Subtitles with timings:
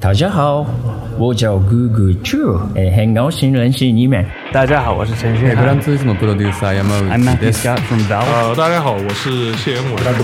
[0.00, 0.64] 大家好，
[1.18, 4.24] 我叫 Google Chu，哎，很高兴认识你们。
[4.50, 8.24] 大家好，我是陈旭 Hey, grandissimo producer Yamauchi I'm Matthew Scott from Valve.
[8.24, 10.00] 呃，大家好，我是谢元伟。
[10.00, 10.14] I'm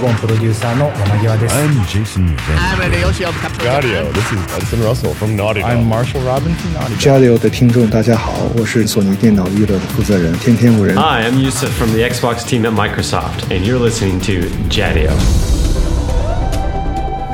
[1.87, 3.83] Jason I'm Leoshi of Capcom.
[4.15, 5.63] This is Anthony Russell from Naughty.
[5.63, 6.73] I'm Marshall Robinson.
[6.73, 10.97] Naughty Jadio 的听众，大家好，我是索尼电脑娱乐的负责人天天五人。
[10.97, 15.13] Hi, I'm Yusuf from the Xbox team at Microsoft, and you're listening to Jadio.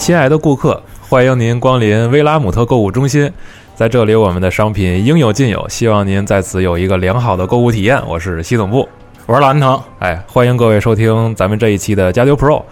[0.00, 3.30] 亲爱的顾客，欢迎您光临威拉姆特购物中心。
[3.74, 8.00] 在这里，我们的商品应有尽有，希望您在此有一个良好的购物体验。
[8.08, 8.88] 我是西总部，
[9.26, 9.78] 我是老安腾。
[9.98, 12.62] 哎，欢迎各位收听咱们这一期的加丢 Pro。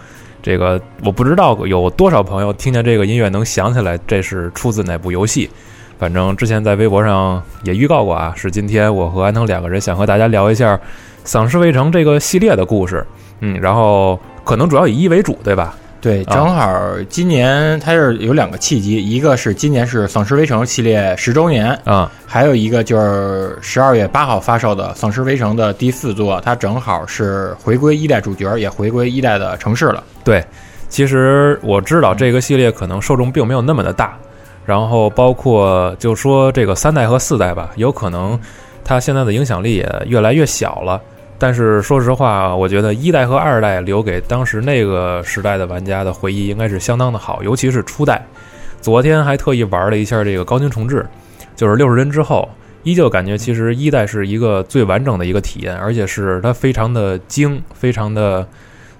[0.41, 5.47] 这个我不知道有多少朋友听见这个音乐能想起来这是出自哪部游戏。
[5.99, 10.75] 反正之前在微博上也预告过啊，是今天我和安腾两个人想和大家聊一下
[11.23, 13.05] 《丧尸围城》这个系列的故事。
[13.41, 15.75] 嗯，然后可能主要以一为主，对吧？
[16.01, 30.03] 对，啊正好今年它是有两个契机，一个是今年是《丧尸围城》系列十周年，啊、还有一个就是十二月八号发售的《丧尸围城》的第四座，它正好是回归一代主角，也回归一代的城市了。
[30.23, 30.41] 对，
[30.87, 34.17] 其实我知道这个系列可能受众并没有那么的大，
[34.65, 38.39] 然后包括就说这个三代和四代吧，有可能
[38.85, 41.01] 它现在的影响力也越来越小了。
[41.39, 48.21] 但是说实话，我觉得一代和二代留给当时那个时代的玩家的回忆应该是相当的好，尤其是初代。
[48.81, 51.05] 昨天还特意玩了一下这个高清重置，
[51.55, 52.47] 就是六十帧之后，
[52.83, 58.47] 依旧感觉其实一代是一个最完整的一个体验，而且是它非常的精，非常的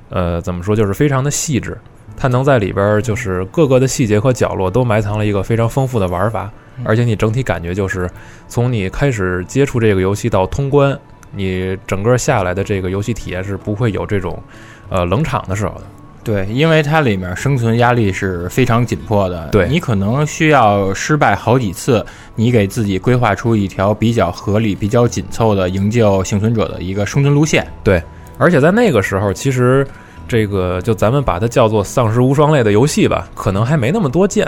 [0.10, 1.78] 呃怎么说，就是非常的细致。
[2.18, 6.52] 它能在里边儿就是各个的细节和角落都埋藏了一个非常丰富的玩法，
[6.84, 8.10] 而且你整体感觉就是
[8.50, 11.00] 从你开始接触这个游戏到通关，
[11.36, 14.42] 你整个下来的这个游戏体验是不会有这种
[14.90, 15.82] 呃冷场的时候的。
[16.22, 27.66] 对，因为它里面生存压力是非常紧迫的，对你可能需要失败好几次，你给自己规划出一条比较合理、比较紧凑的营救幸存者的一个生存路线。
[27.84, 28.04] 对，
[28.38, 29.88] 而且在那个时候，其实
[30.28, 34.46] 这个就咱们把它叫做丧尸无双类的游戏吧，可能还没那么多见。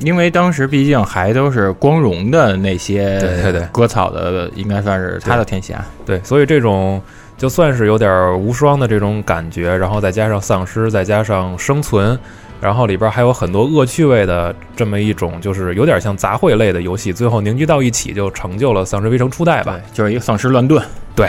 [0.00, 5.84] 因为当时毕竟还都是光荣的那些对对对割草的，应该算是他的天下。
[6.04, 7.00] 对，所以这种
[7.36, 12.18] 就算是有点无双的这种感觉，然后再加上丧尸，再加上生存，
[12.60, 20.84] 然后里边还有很多恶趣味的这么一种，就是有点像杂烩类的游戏，最后凝聚到一起，就成就了《丧尸围城》初代吧。，就是一个丧尸乱炖。
[21.14, 21.28] 对，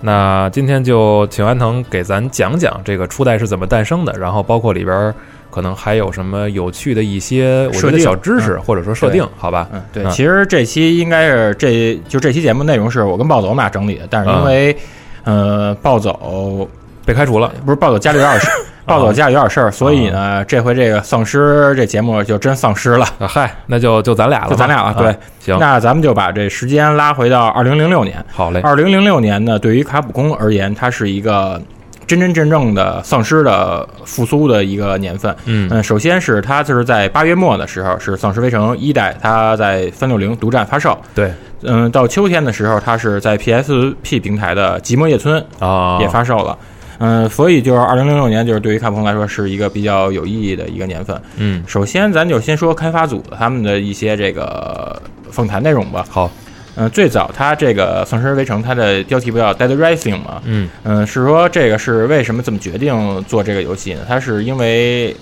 [0.00, 5.14] 那今天就请安藤给咱讲讲这个初代是怎么诞生的，然后包括里边
[5.56, 8.60] 可能还有什么有趣的一些我觉小知识、嗯。
[8.60, 9.66] 或者说设定，好吧？
[9.72, 10.10] 嗯，对，嗯。
[10.10, 14.76] 其实这期应该是这就这期节目内容是我跟暴走我们俩整理的，但是因为、
[15.24, 16.68] 呃暴走
[17.06, 18.46] 被开除了，不是暴走家里有点事，
[18.84, 23.06] 暴走家里有点事儿，所以呢，这回这个丧尸这节目就真丧尸了。
[23.18, 25.08] 啊嗨，那就就咱俩了，就咱俩了对。
[25.08, 28.22] 啊行，那咱们就把这时间拉回到二零零六年。
[28.30, 31.58] 好嘞，二零零六年呢，对于卡普空而言，它是一个
[32.06, 35.34] 真真正正的丧尸的复苏的一个年份。
[35.44, 40.96] 嗯嗯，首先是它就是在八月末的时候，是《丧尸围城》一代，它在三六零独占发售。
[41.14, 46.56] 对嗯，到秋天的时候，它是在 PSP 平台的《寂寞夜村》啊，也发售了。
[46.98, 51.20] 嗯，所以就是二零零六年，就是对于卡普空来说是一个比较有意义的一个年份。
[51.36, 55.00] 嗯首先，咱就先说开发组他们的一些这个
[55.30, 56.06] 访谈内容吧。
[56.08, 56.30] 好，
[56.76, 60.42] 嗯，最早它这个《丧尸围城》，它的标题不叫 Dead Rising 嘛？
[60.44, 64.00] 嗯嗯，是说这个是为什么这么决定做这个游戏呢？
[64.06, 65.16] 它是因为，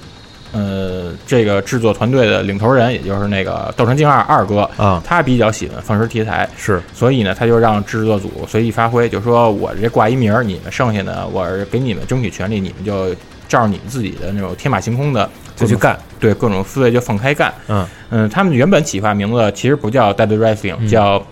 [0.53, 13.15] 呃，这个制作团队的领头人，也就是那个《斗城镜二》二哥，啊他比较喜欢丧尸题材，是所以呢，他就让制作组随意发挥，就说我这挂一名儿，你们剩下的我给你们争取权利，你们就
[13.49, 17.53] 照着你们自己的那种天马行空的就去干，对各种思维就放开干。
[17.69, 21.25] 嗯嗯，他们原本企划名字其实不叫 Dead Rising，、嗯叫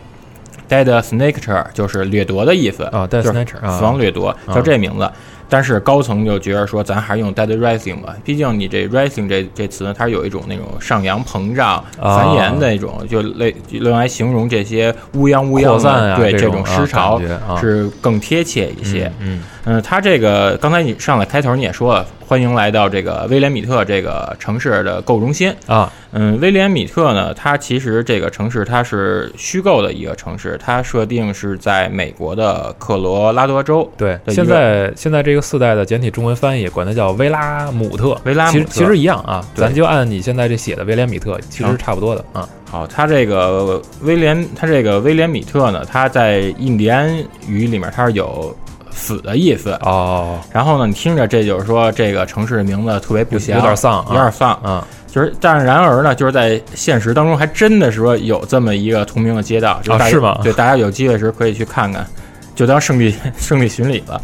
[0.72, 5.10] Dead Snatcher，就是掠夺的意思啊，Dead Snatcher 啊死亡掠夺，啊叫这名字。
[5.48, 17.20] 但是高层就觉得说，咱还是用 Dead Rising 吧，毕竟你这 Rising 这这词呢，它是有一种那种上扬膨胀、啊繁衍的那种，就类用来形容这些乌泱乌泱的，啊对这种尸潮
[17.60, 19.12] 是更贴切一些。
[19.18, 25.92] 嗯嗯，它这个刚才你上来开头你也说了，欢迎来到这个威廉米特这个城市的购物中心啊。
[26.10, 33.88] 嗯，威廉米特呢，它其实这个城市它是虚构的一个城市，它设定是在美国的科罗拉多州。
[33.96, 42.48] 对，现在现在这个四代的简体中文翻译管它叫威拉姆特，威拉姆其实其实一样啊，咱就按你现在这写的威廉米特，其实差不多的啊。
[42.68, 47.16] 好，它这个威廉，它这个威廉米特呢，它在印第安
[47.46, 48.54] 语里面它是有。
[48.94, 54.86] 死的意思哦，然后呢，你听着，这就是说这个城市的名字特别不祥，有点丧，有点丧啊。
[55.06, 60.40] 就是，但是然而呢，就是在现实当中还真的是说有这么一个同名的街道，就是吗？
[60.42, 62.06] 对，大家有机会时可以去看看。
[62.62, 64.22] 就当圣地圣地巡礼了，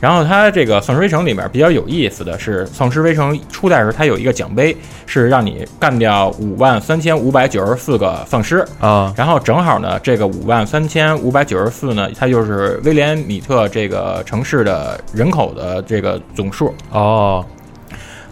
[0.00, 17.46] 然后它这个丧尸围城里面比较有意思的是，丧尸围城初代时它有一个奖杯，是让你干掉五万三千五百九十四个丧尸啊，然后正好呢，这个五万三千五百九十四呢，它就是威廉米特这个城市的人口的这个总数哦。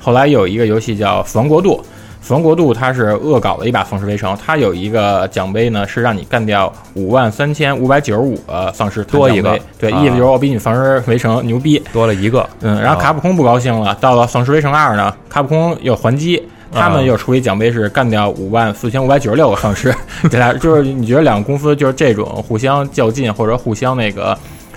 [0.00, 1.80] 后来有一个游戏叫《死亡国度》。
[2.26, 12.48] 死亡国度，它是恶搞了一把丧尸围城，它有一个奖杯呢，是让你干掉五万三千五百九十五个丧尸，多一个，对，意思就是我比你丧尸围城牛逼，多了一个。
[12.62, 16.42] 嗯，然后卡普空不高兴了，到了丧尸围城二呢，卡普空又还击，
[16.72, 19.94] 他们又出一奖杯是干掉五万四千五百九十六个丧尸，
[20.30, 24.34] 这俩就是你觉得两个公司就是这种互相较劲或者互相那个。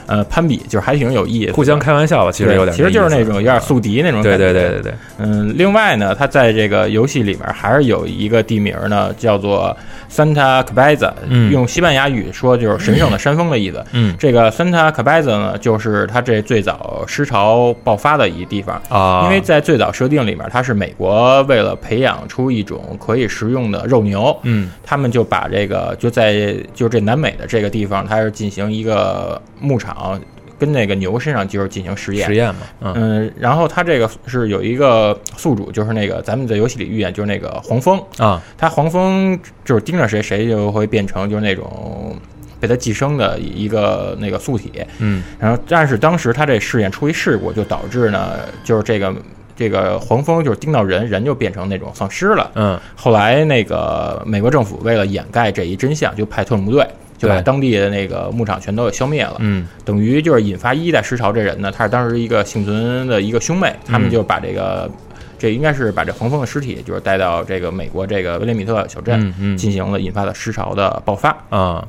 [0.08, 4.38] 呃，攀比就是还挺有意思，互相开玩笑吧，其实有点，其实就是那种有点宿敌那种感觉。
[4.38, 4.94] 对对对对对。
[5.20, 9.76] 嗯，另外呢，它在这个游戏里面还是有一个地名呢，叫做
[10.10, 11.12] Santa Cabeza，
[11.52, 13.84] 用西班牙语说就是神圣的山峰的意思。
[13.92, 19.24] 嗯， 这个 Santa Cabeza 呢，就是它这最早狮潮爆发的一地方啊。
[19.26, 29.97] 因为在最早设定里面，它是美国为了培养出一种可以食用的肉牛，嗯，他们就把这个就在就这南美的这个地方，它是进行一个牧场。
[29.98, 30.20] 啊，
[30.60, 38.02] 跟那个牛身上就是进行实验，实验嘛，嗯，然后它这个是有一个宿主，就是那个咱们在游戏里遇见，就是那个黄蜂。
[38.18, 42.16] 啊，它黄蜂就是盯着谁，谁就会变成就是那种
[42.60, 49.14] 被它寄生的一个那个素体，嗯，然后但是当时它这试验出一事故，就导致呢，就是这个
[49.56, 56.88] 这个黄蜂就是叮到人，人就变成那种丧尸了，嗯，后来那个美国政府为了掩盖这一真相，就派特种部队。
[57.18, 64.88] 就把当地的那个牧场全都给消灭了，嗯，等于就是引发一代尸潮这人呢，他是当时一个幸存的一个兄妹，他们就把这个，
[65.40, 71.84] 这应该是把这黄蜂的尸体，就是带到这个美国这个威廉米特小镇，进行了引发的尸潮的爆发啊。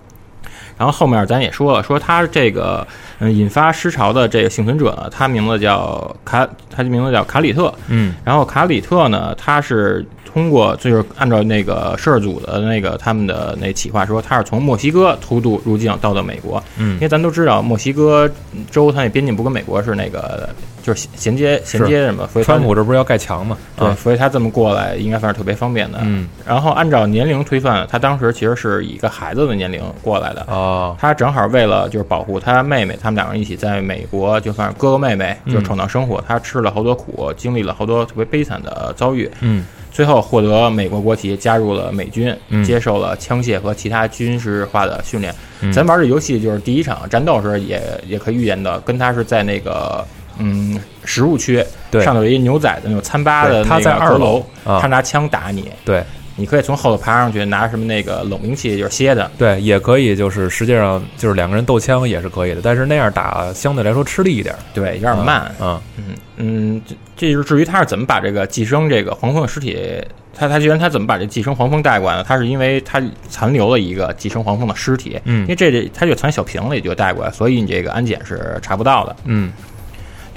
[0.78, 2.86] 然后后面咱也说了，说他这个
[3.18, 10.06] 嗯引发尸潮的这个幸存者，呢，他名字叫卡，他的名字叫卡里特，嗯，然后卡里特呢，他是。
[10.30, 16.62] 通过就是按照那个摄制组的那个他们的那企划说，他是从墨西哥偷渡入境到的美国。
[16.76, 18.30] 嗯，因为咱都知道墨西哥
[18.70, 20.48] 州它那边境不跟美国是那个
[20.88, 23.58] 就是衔接衔接什么，所以川普这不是要盖墙嘛？
[23.76, 25.98] 对，所以他这么过来应该算是特别方便的。
[26.00, 30.46] 嗯，然后按照年龄推算，他当时其实是以一个孩子的年龄过来的。
[30.48, 36.24] 哦，他正好为了就是保护他妹妹，他们两个人一起在美国，就算是哥哥妹妹，就闯荡生活。
[36.26, 39.30] 他吃了好多苦，经历了好多特别悲惨的遭遇。
[39.40, 39.66] 嗯。
[39.90, 42.32] 最后获得美国国籍，加入了美军，
[42.64, 45.34] 接受了枪械和其他军事化的训练。
[45.72, 50.06] 咱玩这游戏就是第一场战斗时也也可以预见的，跟他是在那个
[50.38, 51.64] 嗯食物区
[52.02, 55.70] 上头有一牛仔的那种餐吧的他在二楼，他拿枪打你。
[55.84, 56.02] 对。
[56.40, 59.28] 你可以从后头爬上去，拿什么那个冷兵器，就是蝎的。
[59.36, 65.52] 对，也可以，就是实际上就是两个人斗枪也是可以的，但是那样打相对来说吃力一点，对，有点慢。
[65.60, 66.04] 嗯嗯
[66.36, 69.76] 嗯，这这就是至于他是怎么把这个寄生这个黄蜂的尸体，
[70.32, 72.24] 他他居然他怎么把这寄生黄蜂带过来呢？
[72.24, 79.52] 他是因为他残留了一个寄生黄蜂的尸体，嗯，因为这这他就藏小瓶里就带过来，所以你这个安检是查不到的，嗯。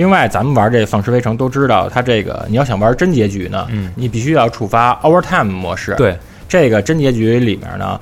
[0.01, 5.93] 另外，咱们玩这《丧尸围城》都知道，它这个你要想玩真结局呢，嗯，你必须要触发 Overtime 模式。
[5.93, 6.17] 对，
[6.49, 7.99] 这个真结局里面呢，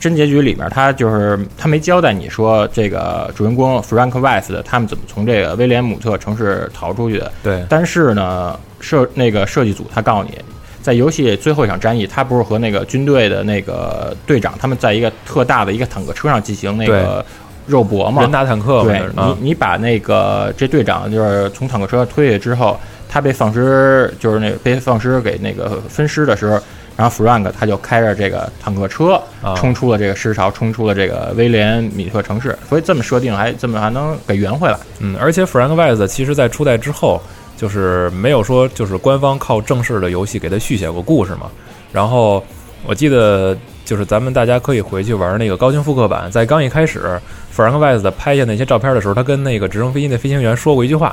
[0.00, 7.30] 真结局里面它就是它没交代你说这个主人公 Frank West 他们怎么从这个威廉姆特城市逃出去的。
[7.44, 10.36] 对，但是呢，设那个设计组他告诉你，
[10.82, 17.24] 在游戏最后一场战役，他不是和那个军队的那个队长他们在一个特大的一个坦克车上进行那个。
[17.70, 18.82] 肉搏嘛，人打坦克。
[18.82, 26.60] 对你，你把那个这队长就是从坦克车推下之后，他被丧尸就是那被丧尸给那个分尸的时候，
[26.96, 29.22] 然后 Frank 他就开着这个坦克车
[29.56, 32.58] 冲出了这个尸潮，冲出了这个威廉米特城市。
[32.68, 34.76] 所以这么设定还这么还能给圆回来。
[34.98, 37.20] 嗯，而且 Frank Wise 其实在初代之后，
[37.56, 41.50] 就是没有说就是官方靠正式的游戏给他续写过故事嘛。
[41.92, 42.42] 然后
[42.86, 43.56] 我记得
[43.90, 47.20] 就是咱们大家可以回去玩那个高清复刻版，在刚一开始，
[47.50, 51.12] 弗兰克·外斯拍下那些照片的时候，他跟那个直升飞机那飞行员说过一句话，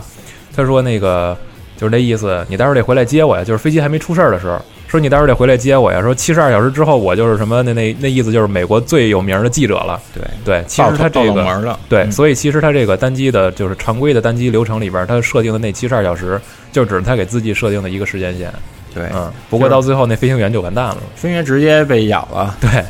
[0.56, 1.36] 他说那个
[1.76, 10.00] 就是那意思，你待会儿得回来接我呀，就是飞机还没出事儿的时候，说你待会儿得回来接我呀，说七十二小时之后我就是什么那那那意思就是美国最有名的记者了。
[10.14, 16.40] 对对，其实他这个对，嗯所以其实他这个单机的就是常规的单机流程里边，他设定的那七十二小时，
[16.72, 18.54] 就只是他给自己设定的一个时间线。
[18.98, 20.98] 对，嗯，不过到最后那飞行员就完蛋了。
[21.16, 22.56] 飞行员直接被咬了。
[22.60, 22.84] 对，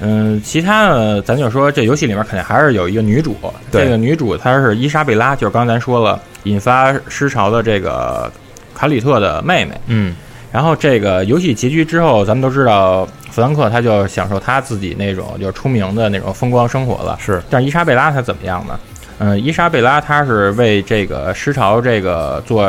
[0.00, 3.36] 嗯，其他的咱就说这游戏里面肯定还是有一个女主，
[3.70, 8.30] 对这个女主她是伊莎贝拉，就是刚才咱说了引发尸潮的这个
[8.74, 9.78] 卡里特的妹妹。
[9.86, 10.14] 嗯，
[10.52, 17.18] 然后这个游戏结局之后，咱们都知道弗兰克他就享受他自己那种就是出名的那种风光生活了。
[17.20, 18.78] 是，但是伊莎贝拉她怎么样呢？
[19.18, 22.64] 嗯，伊莎贝拉她是为这个尸潮这个做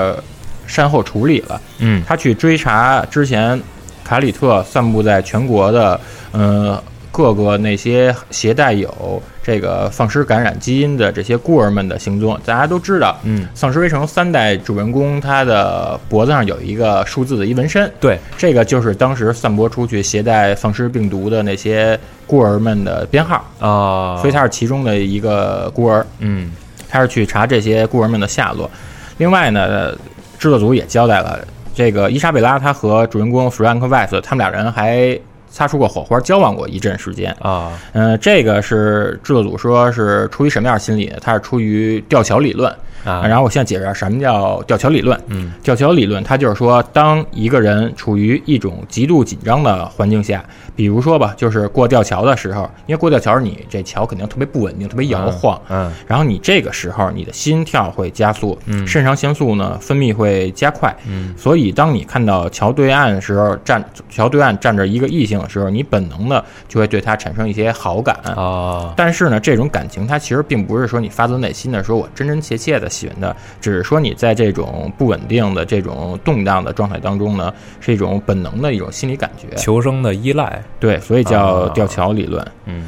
[0.65, 1.61] 善后处理了。
[1.79, 3.61] 嗯，他去追查之前
[4.03, 5.99] 卡里特散布在全国的
[6.31, 12.39] 呃各个那些携带有这个丧尸感染基因的这些孤儿们的行踪。
[12.45, 26.05] 大家都知道，嗯，《丧尸围城》三代主人公他的脖子上有一个数字的一纹身，对，这个就是当时散播出去携带丧尸病毒的那些孤儿们的编号啊，所以他是其中的一个孤儿。
[26.19, 26.51] 嗯，
[26.87, 28.69] 他是去查这些孤儿们的下落。
[29.17, 29.93] 另外呢，
[30.41, 31.39] 制作组也交代了，
[31.71, 35.15] 这个伊莎贝拉她和主人公 frank wise 他们俩人还
[35.51, 37.71] 擦出过火花，交往过一阵时间啊。
[37.93, 41.17] 嗯、这个是制作组说是出于什么样的心理呢？
[41.21, 42.75] 他是出于吊桥理论。
[43.03, 45.19] 啊，然后我现在解释什么叫吊桥理论。
[45.27, 50.43] 嗯，吊桥理论它就是说，当一个人处于一种极度紧张的环境下，
[50.75, 68.93] 比如说吧，就是过吊桥的时候，因为过吊桥你这桥肯定特别不稳定，特别摇晃，嗯，然后你这个时候你的心跳会加速，嗯肾上腺素呢分泌会加快，嗯，所以当你看到桥对岸的时候，站桥对岸站着一个异性的时候，你本能的就会对他产生一些好感哦。
[68.95, 82.45] 但是呢，这种感情它其实并不是说你发自内心的说我真真切切的喜欢他，只是说你在这种不稳定的这种动荡的状态当中呢，是一种本能的一种心理感觉，求生的依赖，对，所以叫啊吊桥理论。
[82.65, 82.87] 嗯。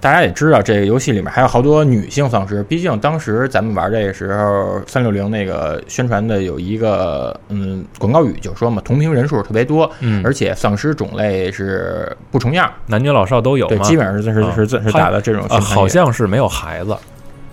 [0.00, 2.60] 大家也知道，这个游戏里面还有好多女性丧尸。
[2.64, 16.96] 毕竟当时咱们玩这个时候，三六零那个宣传的有一个嗯广告语，就说嘛，同屏人数特别多，嗯，而且丧尸种类是不重样，男女老少都有对，基本上是是是是打的这种啊，好像是没有孩子，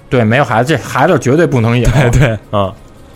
[0.10, 2.74] 对，没有孩子，这孩子绝对不能有， 对对，嗯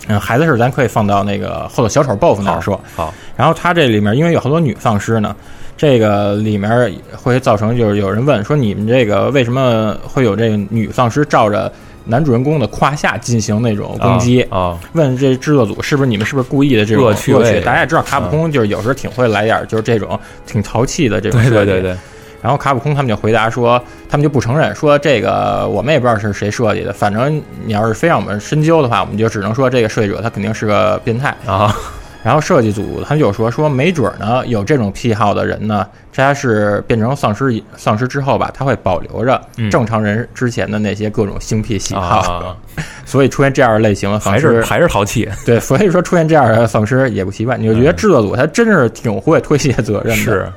[0.08, 2.80] 嗯，孩子事咱可以放到那个后头小丑 BOSS 那儿说。
[2.96, 5.36] 好，然后他这里面因为有好多女丧尸呢，
[5.78, 11.72] 这个里面会造成就是有人问说你们这个为什么会有这个女丧尸照着
[12.04, 14.78] 男主人公的胯下进行那种攻击啊？
[14.94, 17.62] 问这制作组是不是你们是不是故意的这种恶趣味？
[17.62, 21.96] 大家也知道卡普空就是有时候挺会来点就是这种挺淘气的这种对对对对。
[22.42, 31.76] 然后卡普空他们就回答说，他们就不承认，说这个我们也不知道是谁设计的，反正你要是非让我们深究的话，我们就只能说这个设计者他肯定是个变态啊。
[32.24, 45.28] 然后设计组他们就说说没准呢有这种癖好的人呢，他是变成丧尸丧尸之后吧，他会保留着正常人之前的那些各种性癖喜好，嗯啊、所以出现这样的类型的丧尸还是还是淘气。
[45.44, 47.58] 对，所以说出现这样的丧尸也不奇怪。
[47.58, 50.16] 你就觉得制作组他真是挺会推卸责任的。
[50.16, 50.52] 是。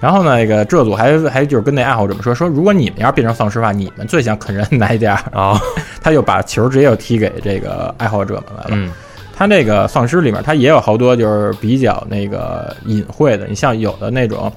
[0.00, 5.60] 然后呢，那个制作组还还就是跟那爱好者们说说，如果你们要变成丧尸的话，你们最想啃人哪一点啊？
[6.02, 8.70] 他就把球直接就踢给这个爱好者们来了。
[8.72, 8.90] 嗯，
[9.34, 13.46] 他那个丧尸里面，他也有好多就是比较那个隐晦的。
[13.46, 14.52] 你像有的那种，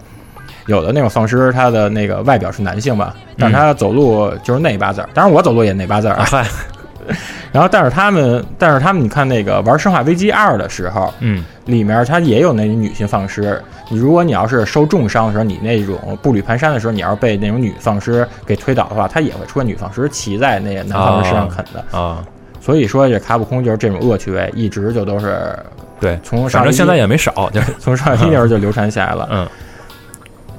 [0.68, 5.10] 有的那种丧尸，他的那个外表是男性吧，但是他走路就是那八字儿。
[5.16, 6.26] 当然我走路也那八字儿啊。
[7.52, 13.62] 然后，但是他们，但是他们，你看那个玩《生化危机二》的时候，嗯，里面它也有那女性丧尸。
[13.90, 22.24] 你如果你要是受重伤的时候，你那种步履蹒跚的时候，你要是被那种女丧尸给推倒的话，它也会出现女丧尸骑在那个男丧尸身上啃的啊。
[22.62, 25.58] 所以说，这卡普空就是这种恶趣味，一直就都是
[26.00, 29.28] 对，从反正现在也没少， 就是从上一那时候就流传下来了。
[29.32, 29.48] 嗯，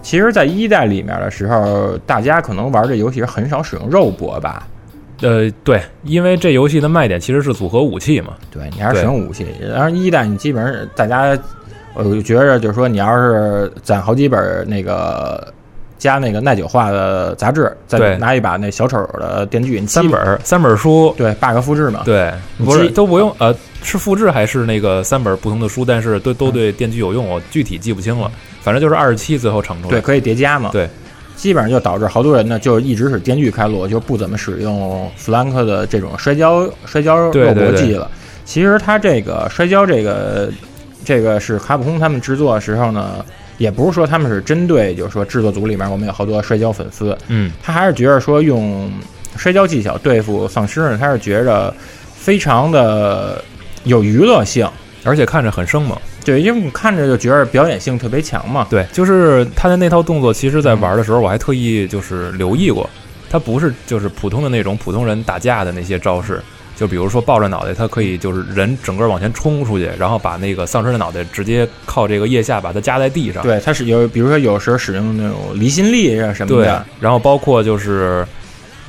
[0.02, 4.66] 其实，在一代里面的时候，大家可能玩这游戏是很少使用肉搏吧。
[5.20, 8.34] 呃，对，因为这游戏的卖点其实是组合武器嘛。
[8.50, 11.38] 对你还是使用武器，然后一代你基本上大家，
[11.94, 15.52] 我就觉着就是说，你要是攒好几本那个
[15.98, 28.30] 加那个耐久化的杂志，再拿一把那小丑的电锯，三本三本书，对 bug 复制嘛，对，不是都不用呃，是复制还是那个三本不同的书，但是都都对电锯有用，我具体记不清了，
[28.62, 30.88] 反正就是二十七最后成出来，对，可以叠加嘛，对。
[31.40, 38.10] 基本上就导致好多人呢，就一直是电锯开路，就不怎么使用弗兰克的这种摔跤摔跤肉搏技了。
[38.44, 40.52] 其实他这个摔跤这个
[41.02, 43.24] 这个是卡普空他们制作的时候呢，
[43.56, 48.92] 也不是说他们是针对，就是说制作组里面我们有好多摔跤粉丝，嗯，他还是觉得说用
[49.34, 51.72] 摔跤技巧对付丧尸呢，他是觉着
[52.14, 53.42] 非常的
[53.84, 54.68] 有娱乐性，
[55.04, 55.96] 而且看着很生猛。
[56.24, 58.66] 对，因为我看着就觉得表演性特别强嘛。
[58.70, 62.88] 对，就是他的那套动作，其实在玩的时候我还特意就是留意过，
[63.28, 66.40] 他不是就是普通的那种普通人打架的那些招式。
[66.76, 73.42] 就比如说抱着脑袋，他可以就是人整个往前冲出去，然后把那个丧尸的脑袋直接靠这个腋下把它夹在地上。
[73.42, 76.64] 对，他是有，比如说有时候使用那种离心力啊什么的。
[76.64, 78.26] 对，然后包括就是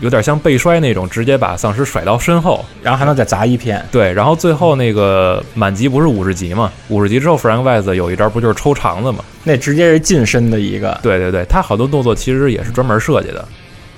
[0.01, 3.81] 有点像背摔那种，直接把丧尸甩到身后，然后还能再砸一片。
[3.91, 6.70] 对，然后最后那个满级不是五十级嘛？
[6.89, 9.24] 五十级之后，Frank Wise 有一招不就是抽肠子嘛？
[9.43, 11.00] 那直接是近身的一个。
[11.01, 13.48] 对对对，他好多动作其实也是专门设计的。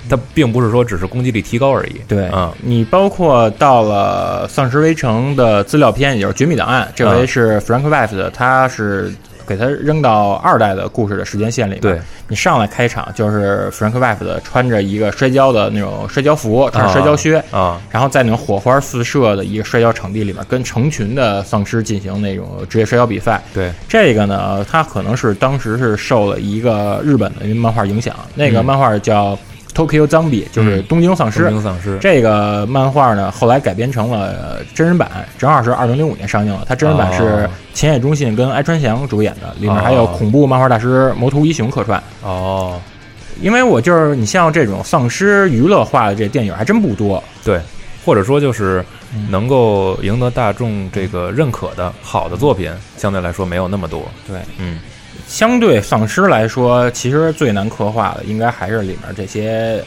[0.06, 1.94] 他并不是说只是攻击力提高而已。
[2.06, 9.10] 对，嗯，你包括到了《丧尸围城》的资料片，也就是《绝密档案》，这回是 Frank West，他是
[9.46, 11.80] 给他扔到二代的故事的时间线里面。
[11.80, 23.42] 对，你上来开场就是 Frank West 穿着一个摔跤的那种摔跤服，穿着摔跤靴啊，然后在那种火花四射的一个摔跤场地里面，跟成群的丧尸进行那种职业摔跤比赛。
[23.52, 29.38] 对，这个呢，他可能是当时是受了一个日本的漫画影响，那个漫画叫。
[29.74, 36.64] Tokyo Zombie 就是东京丧尸，东京丧尸这个漫画呢，后来改编成了真人版，正好是二零零五年上映了。
[36.68, 42.00] 它真人版是浅野忠信跟哀川翔主演的，里面还有恐怖漫画大师魔图一雄客串。
[42.22, 42.80] 哦，
[43.40, 47.60] 因为我就是你像这种丧尸娱乐化的这电影还真不多，对，
[48.06, 48.84] 或者说就是
[49.28, 54.08] 能够赢得大众这个认可的好的作品，相对来说没有那么多。
[54.26, 54.78] 对，嗯。
[55.26, 59.82] 相对丧尸来说，其实最难刻画的应该还是里面这些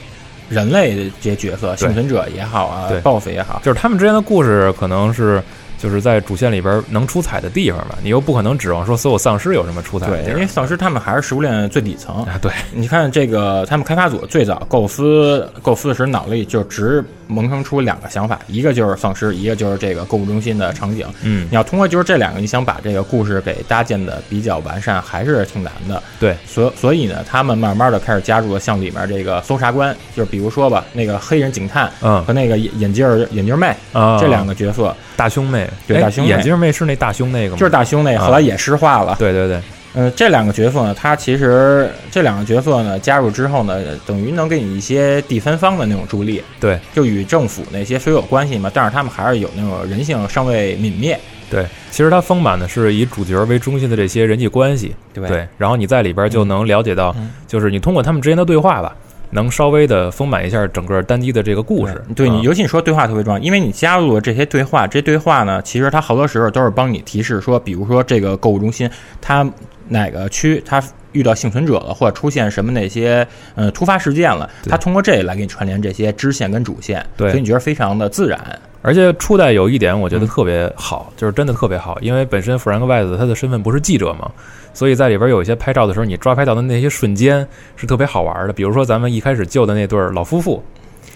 [0.49, 5.41] 人类的这些角色，幸存者也好啊，BOSS 也好，就是他们之间的故事可能是。
[5.77, 10.25] 就是在主线里边能出彩的地方吧，你又不可能指望说所有丧尸有什么出彩的地方。
[10.31, 12.37] 对，因为丧尸他们还是食物链最底层啊。
[12.41, 21.05] 对，你看这个他们开发组最早构思构思的时候，脑力就只萌生出两个想法，一个就是丧尸，一个就是这个购物中心的场景。
[21.21, 26.01] 嗯，你要通过就是这两个，你想把这个故事给搭建的比较完善，还是挺难的。
[26.19, 34.95] 对，所所以呢，他们慢慢的开始加入了像里面这个搜查官，就是比如说吧，那个黑人警探，嗯，和那个眼镜眼镜妹啊，这两个角色。
[35.17, 37.57] 大胸妹，对大胸眼镜妹是那大胸那个吗？
[37.57, 39.15] 就是大胸那个，后来也石化了。
[39.19, 39.61] 对对对，
[39.93, 46.41] 嗯，这两个角色呢，他其实这两个角色呢加入之后呢，等于能给你一些第三方的那种助力。
[46.59, 51.19] 对，就与政府那些虽有关系嘛，但是他们还是有那种人性尚未泯灭。
[51.49, 54.93] 对，其实它丰满的是以主角为中心的这些人际关系。
[55.13, 57.15] 对，然后你在里边就能了解到，
[57.47, 58.93] 就是你通过他们之间的对话吧。
[59.31, 68.89] 能稍微的丰满一下整个单机的这个故事，对你，尤其你说对话特别重要，因为你加入了这些对话，这些对话呢，其实它好多时候都是帮你提示说，比如说这个购物中心，
[69.21, 69.49] 它
[69.87, 78.39] 哪个区它遇到幸存者了，或者出现什么那些呃突发事件了，它通过这来给你串联这些支线跟主线，所以你觉得非常的自然。
[78.87, 84.31] 而且初代有一点我觉得特别好，就是真的特别好，因为本身弗兰克·外子他的身份不是记者嘛。
[84.73, 87.45] 所以在里边有一些拍照的时候，你抓拍到的那些瞬间
[87.75, 88.53] 是特别好玩的。
[88.53, 90.63] 比如说咱们一开始救的那对老夫妇，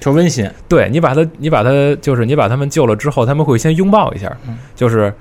[0.01, 0.49] 特温馨。
[0.67, 1.69] 对你把他，你把他，
[2.01, 4.36] 就是你把他们救了之后，他们会先拥抱一下，
[4.75, 5.13] 就是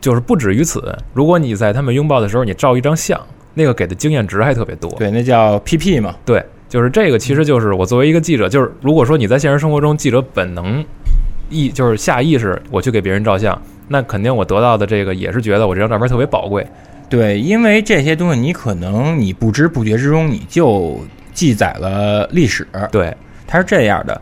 [0.00, 0.96] 就是不止于此。
[1.14, 3.20] 如果你在他们拥抱的时候，你照一张相，
[3.54, 4.88] 那个给的经验值还特别多。
[4.98, 6.14] 对，那叫 PP 嘛。
[6.24, 10.84] 对，就是这个，其实就是我作为一个记者，就是如果说你在现实生活中，记者本能
[11.52, 16.66] 意就是下意识我去给别人照相，那肯定我得到的这个也是觉得我这张照片特别宝贵。
[17.08, 20.98] 对，因为这些东西你可能你不知不觉之中你就
[21.34, 22.66] 记载了历史。
[22.90, 23.14] 对，
[23.46, 24.20] 它是这样的。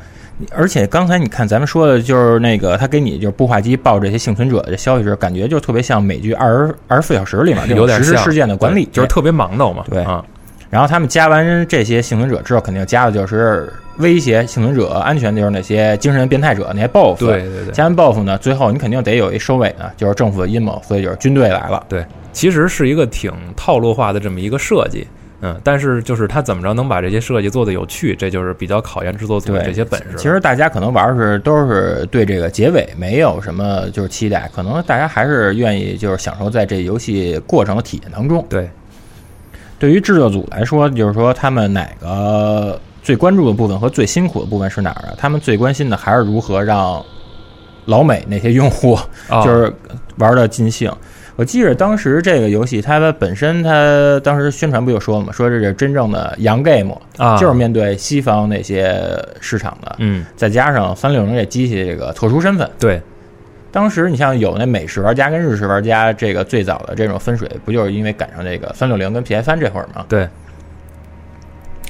[0.52, 9.84] 而且刚才你看咱们说的就是那个他给你就是步话机报这些幸存者的消息时，感觉就特别像美剧《二十二十四小时》里面这种实时事件的管理，就是特别忙的嘛。
[9.88, 10.24] 对啊。
[10.70, 17.20] 然后他们加完这些幸存者之后，肯定加的就是威胁幸存者安全，就是那些精神变态者那些 BOSS。
[17.20, 17.72] 对对对。
[17.72, 21.84] 加完 BOSS 呢，最后你肯定得有一收尾呢，就是政府的阴谋，所以就是军队来了。
[21.88, 22.04] 对。
[22.32, 25.04] 其实是一个挺套路化的这么一个设计，
[25.40, 30.16] 嗯，但是就是他怎么着能把这些设计做得有趣，这就是比较考验制作组的这些本事。
[30.16, 38.46] 其实大家可能玩是都是对这个结尾没有什么就是期待，可能大家还是愿意就是享受在这游戏过程的体验当中。
[38.48, 38.70] 对，
[39.76, 45.14] 对于制作组来说，就是说他们哪个最关注的部分和最辛苦的部分是哪儿啊？
[45.16, 47.04] 他们最关心的还是如何让
[47.86, 48.98] 老美那些用户
[49.44, 49.72] 就是
[50.16, 50.92] 玩的尽兴。
[51.36, 55.32] 我记着当时这个游戏，它本身它当时宣传不就说了吗？
[55.32, 59.02] 说这是真正的洋 game 啊，就是面对西方那些
[59.40, 59.96] 市场的。
[60.00, 63.00] 嗯，再加上三六零这机器这个特殊身份，对，
[63.72, 70.04] 当时你像有那美式玩家跟日式玩家，这个最早的这种分水，不就是因为赶上这个三六零跟 PS 三这会儿吗？
[70.10, 70.28] 对，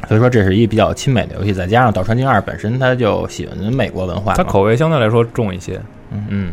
[0.09, 5.81] 所以说这是一比较亲美的游戏，再加上《岛川京二》本身它就喜欢美国文化，它口味相对来说重一些。
[6.11, 6.53] 嗯嗯，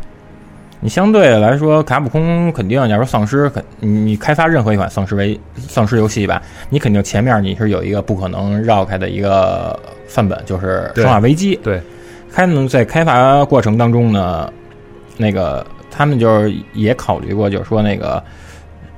[0.79, 11.55] 你相对来说，卡普空肯定，假如说丧尸，肯你开发任何一款丧尸为丧尸游戏吧，你肯定前面你是有一个不可能绕开的一个范本，就是《生化危机》。
[11.61, 11.81] 对，
[12.33, 14.51] 他们在开发过程当中呢。
[15.19, 18.23] 那个他们就是也考虑过，就是说那个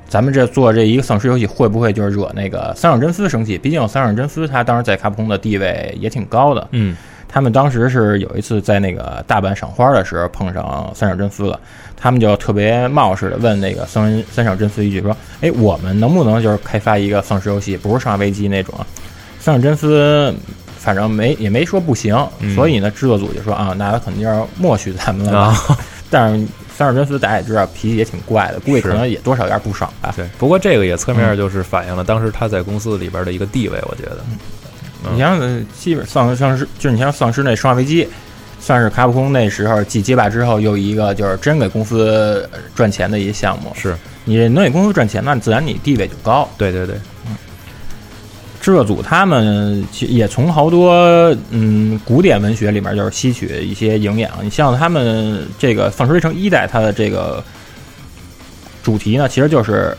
[0.09, 3.57] 咱们这做这一个丧尸游戏会不会就是惹那个三上真司生气？
[3.57, 6.67] 毕竟三上真司他当时在卡普空的地位也挺高的。
[6.71, 11.59] 嗯，他们当时是有一次在那个大阪赏花的时候碰上三上真司了，
[11.95, 18.73] 他们就特别冒失的问那个三三上真司一句说：“哎，我们能不能就是开发一个丧尸游戏，不是生化危机那种？”
[19.39, 20.33] 三上真司
[20.77, 22.17] 反正没也没说不行，
[22.55, 25.53] 所以呢，制作组就说啊，那他肯定要默许咱们了。
[26.09, 26.47] 但是
[26.79, 30.13] 三尔真司大家也知道脾气也挺怪的，估计可能也多少有点不爽吧。
[30.15, 34.19] 对，不过这个也侧面就是反映了当时他在公司里边的一个地位，我觉得。
[35.11, 35.37] 你像
[35.77, 38.07] 基本丧丧尸，就是你像丧尸那生化危机，
[38.61, 43.73] 算是卡普空那时候继街霸之后又一个就是真给公司赚钱的一个项目。
[43.75, 46.47] 是你能给公司赚钱，那自然你地位就高。
[46.57, 46.95] 对对对。
[48.61, 54.29] 制作组他们也从好多嗯古典文学里面就是吸取一些营养。
[54.41, 57.43] 你像他们这个《丧尸围城一代》，它的这个
[58.83, 59.95] 主题呢，其实就是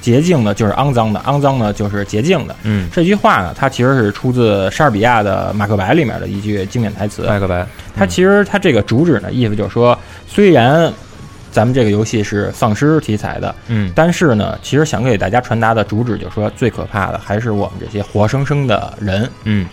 [0.00, 2.54] 洁净的，就是肮脏的；肮脏的，就是洁净的。
[2.64, 7.22] 嗯，这句话呢，它其实是出自莎士比亚的《马克白》里面的一句经典台词。
[7.22, 10.92] 马克白，它其实它这个主旨呢，意思就是说，虽然。
[11.56, 19.66] 咱们这个游戏是丧尸题材的，嗯，但是呢，其实想给大家传达的主旨就是说，最可怕的还是我们这些活生生的人，嗯。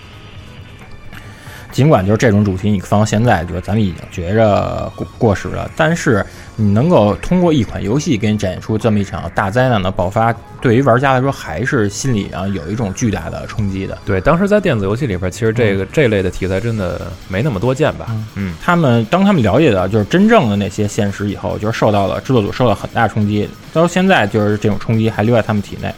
[1.74, 6.24] 尽管就是这种主题，你放到现在，就是咱们已经觉着过过时了，但是
[6.56, 10.32] 你能够通过一款游戏给你展现出这么一场大灾难的爆发，
[10.62, 13.98] 对于玩家来说，还是心理上有一种巨大的冲击的。
[14.06, 18.06] 对，当时在电子游戏里边，其实这个这类的题材真的没那么多见吧？
[18.36, 25.92] 嗯，他们当他们了解到就是真正的那些现实以后，就是受到了制作组受到很大冲击，到现在就是这种冲击还留在他们体内。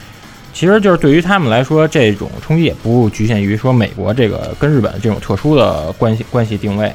[0.56, 6.89] 其实就是对于他们来说，这种冲击也不局限于说美国这个跟日本这种特殊的关系关系定位，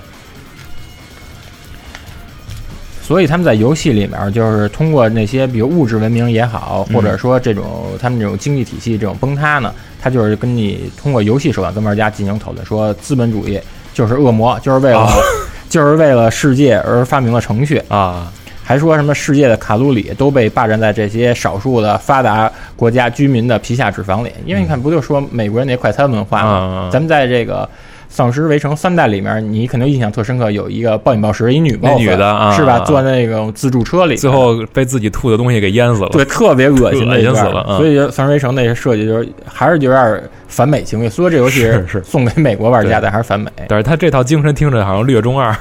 [3.02, 13.60] 所以他们在游戏里面就是通过那些比如物质文明也好，或者说这种他们这种经济体系这种崩塌呢，他就是跟你通过游戏手段跟玩家进行讨论，说资本主义
[13.92, 15.06] 就是恶魔，就是为了
[15.68, 17.76] 就是为了世界而发明了程序。
[17.88, 18.32] 啊。
[18.70, 26.88] 还说什么世界的卡路里都被霸占在这些少数的发达国家居民的皮下脂肪里，因为你看，不就说美国人那快餐文化吗？
[26.92, 27.64] 咱们在这个
[28.08, 32.78] 《丧尸围城三代》里面，你肯定印象特深刻，有一个暴饮暴食一女 boss，女的是吧？
[32.86, 37.76] 坐在那个自助车里，最后被自己吐的东西给淹死了，对，特别恶心，恶心死了。
[37.76, 41.08] 所以《丧尸围城》那些设计就是还是有点反美情绪。
[41.08, 43.50] 所以这游戏是送给美国玩家的，还是反美？
[43.66, 45.52] 但是他这套精神听着好像略中二。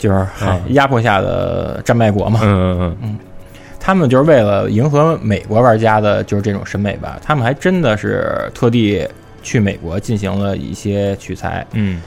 [0.00, 0.26] 就是
[0.70, 2.96] 压迫下的战败国嘛，嗯嗯嗯。
[3.02, 3.18] 嗯，
[3.78, 9.06] 他们就是为了迎合美国玩家的，就是这种审美吧，他们还真的是特地
[9.42, 12.00] 去美国进行了一些取材，嗯，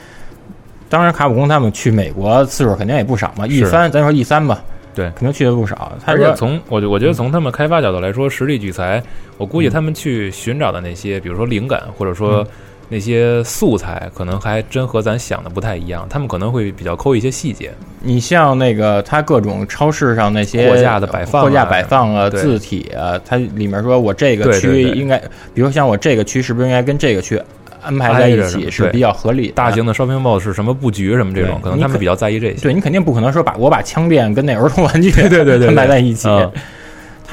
[0.90, 4.64] 当然卡普空他们去美国次数肯定也不少嘛，E 三咱说 E 三吧，
[4.96, 5.92] 对，肯定去的不少。
[6.06, 9.02] 而且从我我觉得从他们开发角度来说，实力取材，
[9.38, 12.46] 我估计他们去寻找的那些，比如说灵感，或者说。
[12.94, 17.72] 那些素材可能还真和咱想的不太一样，他们可能会比较抠一些细节。
[18.04, 25.18] 你像那个，它各种超市上那些货架的摆放、货架摆放啊、字体啊，它里面说我这个区应该，
[25.56, 27.42] 比如像我这个区是不是应该跟这个区
[27.82, 29.48] 安排在一起是比较合理？
[29.56, 32.62] 大型的 shopping mall 是什么布局什么这种，可能他们比较在意这些。
[32.62, 36.28] 对你肯定不可能说把我把枪店跟那儿童玩具 对对对安排在一起。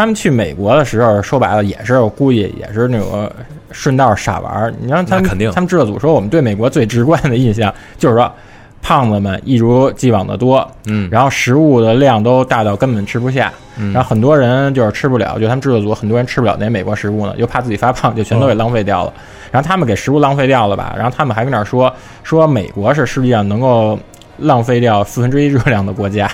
[0.01, 3.31] 他们去美国的时候，说白了也是，我估计也是那种
[3.71, 4.73] 顺道傻玩儿。
[4.81, 8.33] 你让他们肯定，他们制作组说，我们对美国最直观的印象就是说，
[8.81, 19.13] 胖子们一如既往的多，嗯，然后食物的量都大到根本吃不下，嗯然后很多人就是吃不了，就他们制作组很多人吃不了那美国食物呢，又怕自己发胖，就全都给浪费掉了。
[19.51, 23.99] 然后他们给食物浪费掉了吧，然后他们还跟那儿说说美国是世界上能够
[24.39, 26.27] 浪费掉四分之一热量的国家。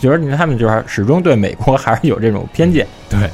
[0.00, 2.86] 觉得你看他们就是始终对美国还是有这种偏见。
[3.08, 3.28] 对。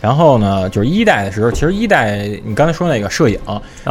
[0.00, 3.38] 然后呢，就是一代的时候，其实一代你刚才说那个摄影，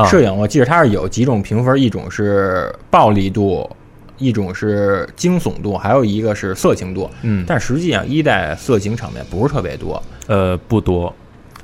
[0.09, 3.69] 摄影我记得它是有几种评分，一种是暴力度，
[4.17, 7.09] 一种是惊悚度，还有一个是色情度。
[7.21, 7.45] 嗯。
[7.47, 10.03] 但实际上一代色情场面不是特别多。
[10.27, 11.13] 呃，不多。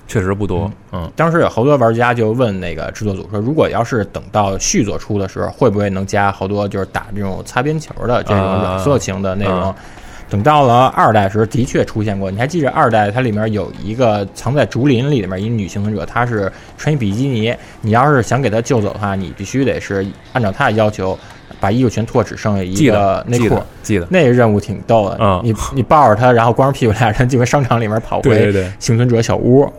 [0.08, 0.72] 确实不多。
[0.92, 9.74] 嗯，当时有好多玩家就问那个制作组说，如果要是等到续作出的时候，会不会能加好多就是打这种擦边球的这种软色情的内容？
[10.30, 12.30] 等到了二代时，的确出现过。
[12.30, 17.56] 你还记着二代它里面有一个藏在竹林里面一女幸存者，她是穿一比基尼。
[17.80, 21.18] 你要是想给她救走的话，你必须得是按照她的要求，
[21.62, 23.58] 把衣服全脱，只剩下一个内裤。
[23.82, 25.18] 记得那个任务挺逗的。
[25.22, 29.72] 嗯，你你抱着她，然后光着屁股俩人进商场里面跑回幸存者小屋。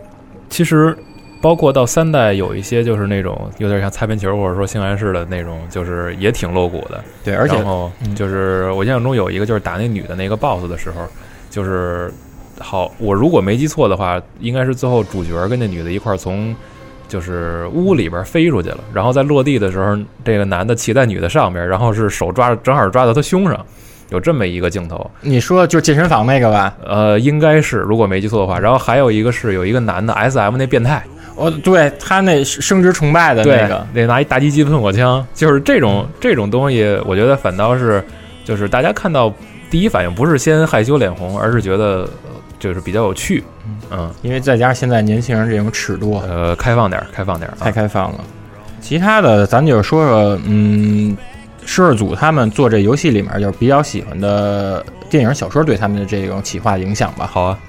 [0.49, 0.97] 其实。
[1.41, 7.01] 包括到三代有一些就是那种有点像擦边球或者说性暗示的那种，就是也挺露骨的。
[7.23, 11.07] 对，而且然后就是我印象中有一个就是打那女的那个 BOSS 的时候，
[11.49, 12.11] 就是
[12.59, 16.53] 好，我如果没记错的话，应该是最后主角跟那女的一块儿从
[17.07, 23.65] 就是屋里边飞出去了，然后在落地的时候，这个男的骑在女的上边，然后是手抓正好抓到她胸上，
[24.09, 25.09] 有这么一个镜头。
[25.21, 26.75] 你说就健身房那个吧？
[26.85, 28.59] 呃，应该是，如果没记错的话。
[28.59, 31.03] 然后还有一个是有一个男的 SM 那变态。
[31.35, 38.03] 哦，对他那生殖崇拜的那个，那拿一大鸡鸡喷火枪，就是这种这种东西，我觉得反倒是，
[38.43, 39.33] 就是大家看到
[39.69, 42.05] 第一反应不是先害羞脸红，而是觉得
[42.59, 43.41] 就是比较有趣，
[43.89, 48.19] 嗯，因为再加上现在年轻人这种尺度，呃，开放点，开放点，太开放了。
[48.81, 51.15] 其他的，咱就说说，嗯，
[51.69, 57.29] 摄制组他们做这游戏里面就是比较喜欢的电影、小说对他们的这种企划影响吧。
[57.31, 57.59] 好啊。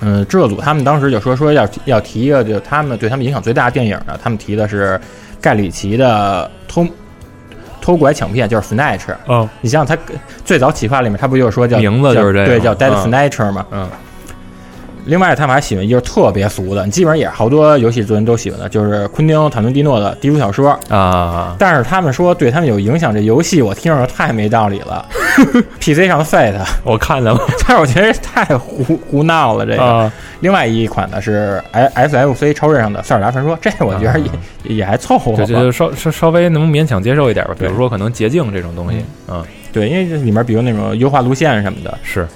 [0.00, 5.00] 嗯，制作组他们当时就说说要要提一个，就他们对他们影响最大的电影呢，他们提的是
[5.40, 6.84] 盖里奇的偷
[7.80, 9.14] 偷拐抢骗，就是 Snatch。
[9.28, 10.02] 嗯，你想想他
[10.44, 13.64] 最早企划里面，他不就是说叫名字就是这个，对，叫 Dead Snatcher 吗？
[13.70, 13.88] 嗯。
[15.06, 21.54] 另外，他们还喜欢一个特别俗的，你基本上也是好多游戏制作人都喜欢的，就是昆汀·塔伦蒂诺的低俗小说啊。
[21.58, 25.06] 但是他们说对他们有影响，这游戏我听着太没道理了。
[25.80, 29.64] PC 上的 Fate，我看了， 但是我觉得太胡胡闹了。
[29.66, 37.54] 这个，另外一款呢是 SFC 超人上的《塞尔达传说》，这我觉得也也还凑合，就就稍稍稍微能勉强接受一点吧。
[37.58, 42.26] 比如说可能捷径这种东西，嗯，对，因为里面比如那种优化路线什么的，是。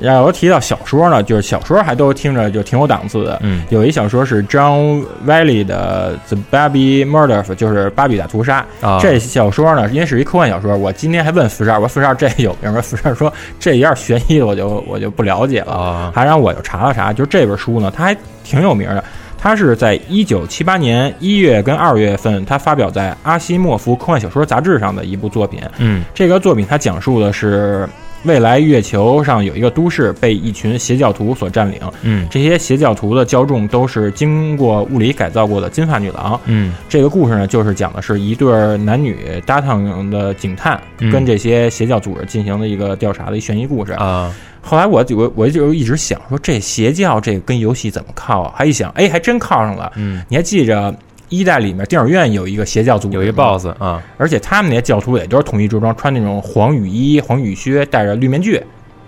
[0.00, 3.38] 然后提到小说呢，就是小说还都听着就挺有档次的。
[3.42, 8.66] 嗯，有一小说是 John Wiley 的《The Baby Murder》，就是芭比大屠杀。
[8.80, 12.80] 啊，这小说呢，因为是一科幻小说，我今天还问四十二，我说四十二这有名吗？
[12.82, 15.72] 四十二说这一样悬疑的，我就我就不了解了。
[15.72, 19.04] 啊，还让我又查了查，就这本书呢，它还挺有名的。
[19.38, 25.60] 它是在一九七八年一月跟二月份，它发表在《阿西莫夫科幻小说杂志》上的一部作品。
[25.78, 27.88] 嗯，这个作品它讲述的是。
[28.24, 31.78] 未来月球上有一个都市被一群邪教徒所占领。
[32.02, 36.40] 嗯，这些邪教徒的教众都是经过物理改造过的金发女郎。
[36.46, 40.80] 嗯，这个故事呢，就是讲的是一对男女搭档的警探
[41.12, 44.34] 跟这些邪教组织进行的一个调查的一悬疑故事啊。
[44.62, 48.54] 后来我我我就一直想说，这邪教这个跟游戏怎么靠啊？
[48.56, 49.92] 还一想，哎，还真靠上了。
[49.96, 50.94] 嗯，你还记着？
[51.36, 58.62] 一代里面电影院有一个邪教组织，有一 boss 啊，而且他们那些教徒也都是统一着装，穿那种黄雨衣、黄雨靴，戴着绿面具。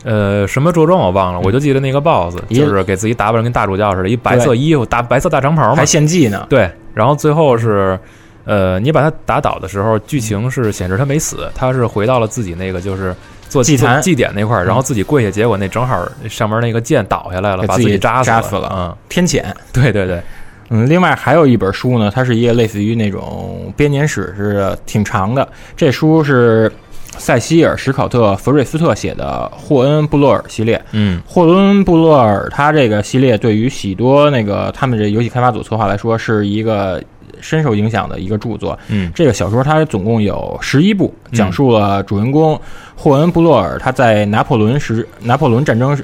[0.04, 6.46] 呃，什么着装我忘了，我就记得那个 boss 就是给自己打扮跟大主教似的，一白色衣服、大白色大长袍嘛，还献祭呢。
[6.48, 7.98] 对，然后最后是，
[8.44, 13.12] 呃，你把他打倒的时候，剧情是显示他没死，他是回到了自己那个就是
[13.48, 18.72] 做祭坛祭典那块儿，然后自己跪下，结果那正好上面那个剑倒下来了，把自己扎扎死了。
[18.76, 19.42] 嗯，天谴。
[19.72, 20.22] 对对对。
[20.68, 25.48] 嗯，另外还有一本书呢，它是一个类似于那种编年史似的，挺长的。
[25.76, 26.70] 这书是
[27.18, 30.82] 塞西尔·史考特·弗瑞斯特写的《霍恩·布洛尔》系列。
[30.92, 37.02] 嗯，霍恩·布洛尔他这个系列对于许多那个他们这游戏开发组策划来说是一个
[37.40, 38.78] 深受影响的一个著作。
[38.88, 42.60] 嗯，这个小说它总共有十一部，讲述了主人公
[42.96, 45.96] 霍恩·布洛尔他在拿破仑时拿破仑战争。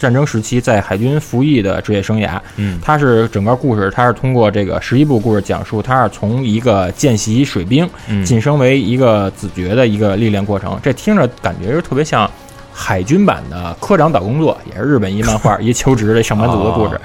[0.00, 7.86] 战争时期在海军服役的职业生涯，嗯，他是整个故事，他是通过这个十一部故事讲述，他是从一个见习水兵
[8.24, 10.80] 晋升为一个子爵的一个历练过程。
[10.82, 12.28] 这听着感觉就特别像
[12.72, 16.98] 海军版的科长岛工作，也是日本一漫画 一求职的上班族的故事。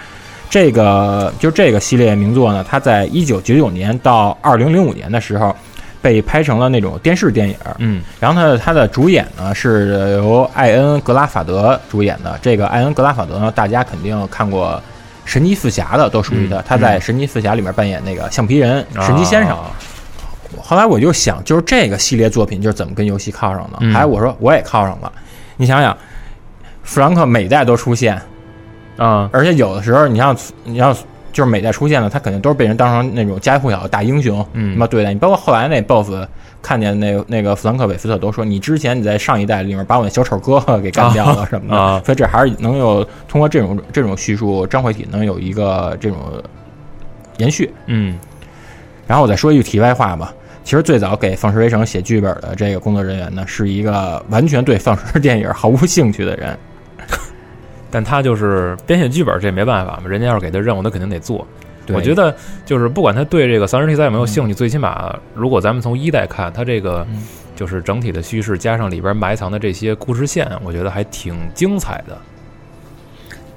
[0.50, 5.54] 这个就这个系列名作呢，它在一九九九年到二零零五年的时候。
[6.06, 12.38] 被拍成了那种电视电影，嗯，然后他他的主演呢是由艾恩格拉法德主演的。
[12.44, 14.74] 这个艾恩格拉法德呢，大家肯定看过
[15.26, 16.62] 《神奇四侠》的，都属于他。
[16.62, 19.58] 他在《神奇四侠》里面扮演那个橡皮人神奇先生。
[20.62, 23.92] 后来我就想，就是这个系列作品就是怎么跟游戏靠上的？
[23.92, 25.12] 还我说我也靠上了。
[25.58, 25.98] 你想想，
[26.84, 28.22] 弗兰克每代都出现，
[28.96, 30.96] 啊，而且有的时候你像你要。
[31.36, 35.20] 就是每代出现了，他肯定都是被人当成那种家喻户晓的大英雄，嗯那么对待你。
[35.20, 36.26] 包括后来那 BOSS
[36.62, 46.18] 看见那那个弗兰克·韦斯特都说，你之前你在上一代里面把我那小丑哥 给干掉了什么的，啊所以这还是能有通过这种这种叙述，张惠体能有一个这种
[47.36, 47.70] 延续。
[47.88, 48.18] 嗯
[49.06, 50.34] 然后我再说一句题外话吧。
[50.64, 56.58] 其实最早给《放矢围城》写剧本的这个工作人员呢，是一个完全对放矢电影毫无兴趣的人。
[57.92, 61.46] 但他就是编写剧本，这没办法嘛，人家要是给他任务，他肯定得做。
[61.90, 67.22] 我觉得就是不管他对这个丧尸题材有没有兴趣，最起码如果咱们从一代看，他这个嗯
[67.56, 72.18] 就是整体的叙事加上里边埋藏的这些故事线，我觉得还挺精彩的。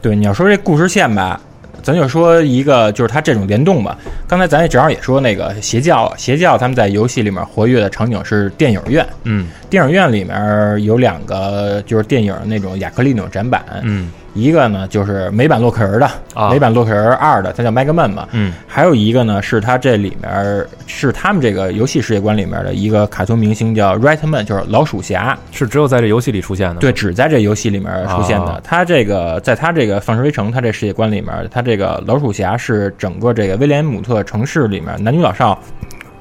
[0.03, 1.41] 对，你要说这故事线吧，
[1.89, 3.97] 咱就说一个，就是它这种联动吧。
[4.27, 26.77] 刚才咱也正好也说那个邪教，邪教他们在游戏里面活跃的场景是电影院，嗯电影院里面有两个就是电影那种亚克力那种展板，嗯一个呢就是美版洛克人的，啊美版洛克人二的，它叫 Mega Man 嘛，嗯还有一个呢是它这里面是他们这个游戏世界观里面的一个卡通明星叫 Ratman，就是老鼠侠，是只有在这游戏里出现的。
[26.77, 28.47] 对，只在这游戏里面出现的。
[28.47, 35.59] 啊它这个在它这个《放射围城》它这世界观里面，它这个老鼠侠是整个这个威廉姆特城市里面男女老少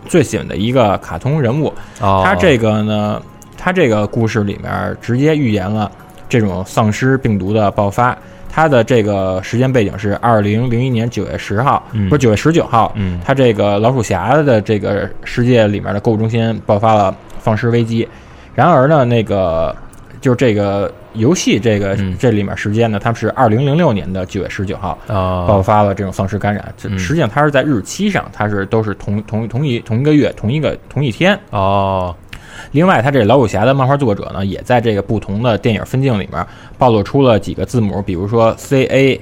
[0.08, 1.74] 最喜欢的一个卡通人物。
[2.00, 3.22] 哦，它这个呢，
[3.58, 5.92] 它这个故事里面直接预言了
[6.30, 8.18] 这种丧尸病毒的爆发。
[8.50, 12.92] 它的这个时间背景是二零零一年九月十号，嗯不是九月十九号。
[12.96, 18.08] 嗯它这个老鼠侠的这个世界里面的购物中心爆发了丧尸危机。
[18.56, 19.76] 然而呢，那个
[20.22, 26.74] 就是这个游戏这个、嗯这里面时间呢，他们是二零零六年的九月十九号爆啊发了这种丧尸感染。
[26.98, 31.40] 实际上它是在日期上，它是都是同同同一同一个月同一个同一天。
[31.52, 32.16] 哦
[32.72, 36.46] 另外，他这老鼠侠的漫画作者呢，也在这个不同的电影分镜里面
[36.78, 39.22] 暴露出了几个字母，比如说 C A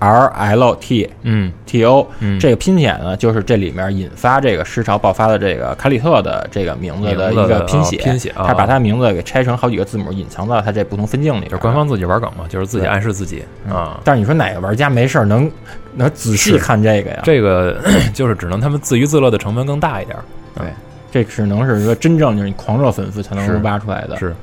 [0.00, 11.44] R L T 嗯 T O，、嗯这个拼写呢，就是这里面引发这个尸潮爆发的这个卡里特的这个名字的一个拼写，哦拼写啊他把他名字给拆成好几个字母，隐藏到他这不同分镜里。
[11.44, 13.98] 就是官方自己玩梗嘛，就是自己暗示自己啊。
[14.04, 15.50] 但是你说哪个玩家没事儿能
[15.94, 17.20] 能仔细看这个呀？
[17.24, 17.80] 这个
[18.12, 20.18] 就是只能他们自娱自乐的成分更大一点。
[20.56, 20.66] 对，
[21.14, 24.16] 这只能是说真正就是你狂热粉丝才能挖出来的。
[24.16, 24.34] 是，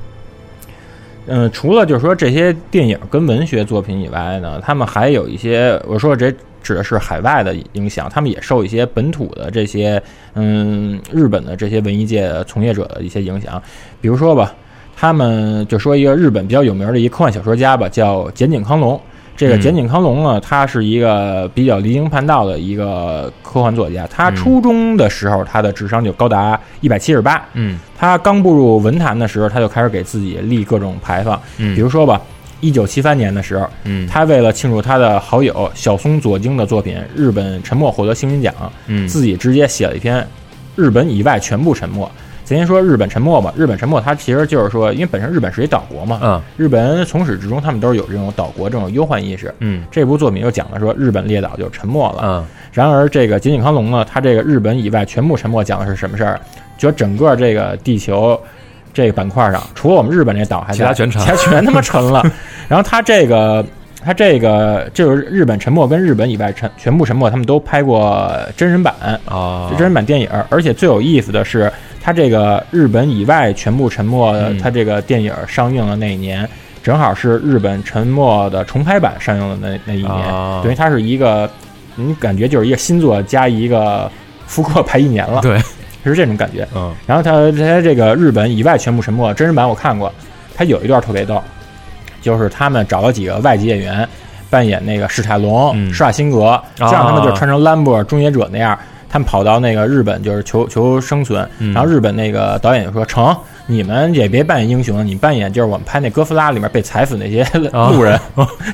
[1.26, 6.32] 嗯，除了就是说这些电影跟文学作品以外呢，他们还有一些，我说这
[6.62, 13.62] 指的是海外的影响，他们也受一些本土的这些嗯日本的这些文艺界从业者的一些影响，
[14.00, 14.54] 比如说吧，
[14.96, 18.98] 他们就说一个日本比较有名的一个科幻小说家吧，叫简井康隆。
[19.36, 24.06] 这个嗯简井康隆呢，他是一个比较离经叛道的一个科幻作家。
[24.06, 27.42] 他初中的时候，他的智商就高达一百七十八。
[27.54, 32.20] 嗯他刚步入文坛的时候，他就开始给自己立各种牌坊，嗯比如说吧，
[32.60, 38.54] 一九七三年的时候，嗯他为了庆祝他的好友小松左京的作品《日本沉默》获得星云奖，
[38.86, 40.20] 嗯自己直接写了一篇
[40.76, 42.06] 《日本以外全部沉默》。
[42.44, 49.54] 咱先说日本沉没吧，日本沉没它其实就是说，因为本身日本是一岛国嘛，嗯日本人从始至终他们都是有这种岛国这种忧患意识。
[49.60, 56.40] 嗯这部作品又讲了说日本列岛就沉没了，嗯然而，这个井井康隆呢，他这个日本以外全部沉没讲的是什么事儿？
[56.78, 58.38] 就整个这个地球
[58.92, 62.22] 这个板块上，除了我们日本这岛还在，其他全沉其他全他妈沉了。
[62.68, 63.64] 然后他这个，
[64.02, 68.94] 他这个就是日本沉没跟日本以外沉全部沉没，他们都拍过真人版，
[69.26, 70.28] 啊，真人版电影。
[70.48, 71.70] 而且最有意思的是，
[72.02, 74.58] 他这个日本以外全部沉没，嗯。
[74.58, 76.48] 他这个电影上映的那一年。
[76.82, 80.60] 正好是日本沉没的重拍版上映的那那一年，啊。
[80.64, 81.48] 等于它是一个，
[81.94, 84.10] 你感觉就是一个新作加一个
[84.48, 85.56] 复刻拍一年了，对，
[86.02, 86.66] 是这种感觉。
[86.74, 86.92] 嗯。
[87.06, 90.12] 然后他他这个日本以外全部沉没真人版我看过，
[90.56, 91.40] 他有一段特别逗，
[92.20, 94.08] 就是他们找了几个外籍演员
[94.50, 95.94] 扮演那个史泰龙、嗯。
[95.94, 98.76] 施瓦辛格，这样他们就穿成兰博、终结者那样，
[99.12, 101.72] 他们跑到那个日本就是求求生存，嗯。
[101.72, 103.32] 然后日本那个导演就说成。
[103.68, 108.18] 你们也别扮演英雄，你扮演就是我们拍那哥斯拉里面被踩死那些 路人，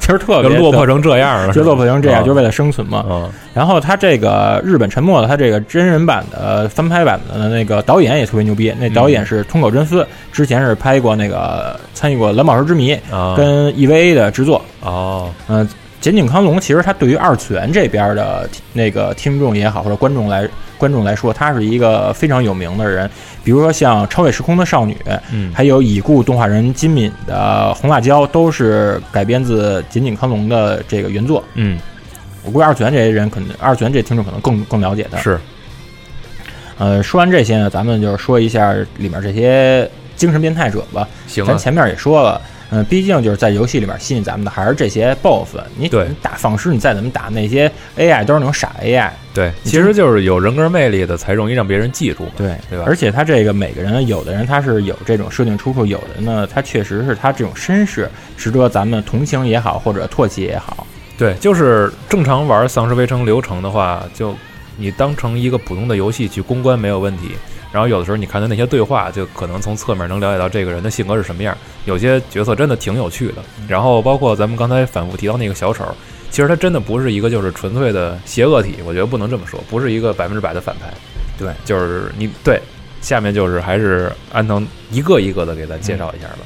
[0.01, 3.05] 其 实特别就落魄成这样了， 就落魄成这样，啊就是为了生存嘛。
[3.07, 14.64] 嗯然后他这个日本沉没了，他这个真人版的翻拍版的那个导演也特别牛逼，那导演是通口真司，之前是拍过那个参与过《蓝宝石之谜》啊跟 EVA 的制作。
[14.81, 15.29] 哦。
[15.48, 15.68] 嗯、
[16.01, 23.11] 简井康隆其实他对于二次元这边的那个听众也好，或者观众来观众来说，他是一个非常有名的人。
[23.43, 24.97] 比如说像《超越时空的少女》，
[25.33, 31.43] 嗯还有已故动画人金敏的《红辣椒》，都是改编自简井康隆的这个原作。
[31.55, 31.79] 嗯
[32.45, 35.19] 我估计二次元这些人可能，二次元这些听众可能更更了解的。
[35.19, 35.39] 是
[36.79, 41.09] 呃，说完这些呢，咱们就是说一下里面这些精神变态者吧。
[41.27, 42.40] 行啊咱前面也说了，
[42.71, 45.56] 嗯，毕竟就是在游戏里面吸引咱们的还是这些 BOSS。
[45.77, 49.10] 你对你打丧尸，你再怎么打那些 AI 都是那种傻 AI。
[49.33, 52.31] 对，其实就是有人格魅力的才容易让别人记住嘛。
[52.37, 60.87] 对对吧而且他这个每个人，有的人他是有这种设定出处，有的呢他确实是他这种身世值得咱们同情也好，或者唾弃也好。
[61.16, 64.35] 对，就是正常玩《丧尸围城》流程的话，就
[64.77, 67.31] 你当成一个普通的游戏去攻关没有问题。
[67.73, 71.56] 然后有的时候你看他那些对话，就可能从侧面能了解到这个人的性格是什么样。
[71.85, 73.42] 有些角色真的挺有趣的。
[73.69, 75.85] 然后包括咱们刚才反复提到那个小丑，
[76.31, 80.92] 其实他真的不是一个就是纯粹的邪恶体，我觉得不能这么说，不是一个百分之百的反派。
[81.38, 82.60] 对，就是你对。
[83.00, 86.38] 下面就是还是安藤一个一个的给咱介绍一下吧。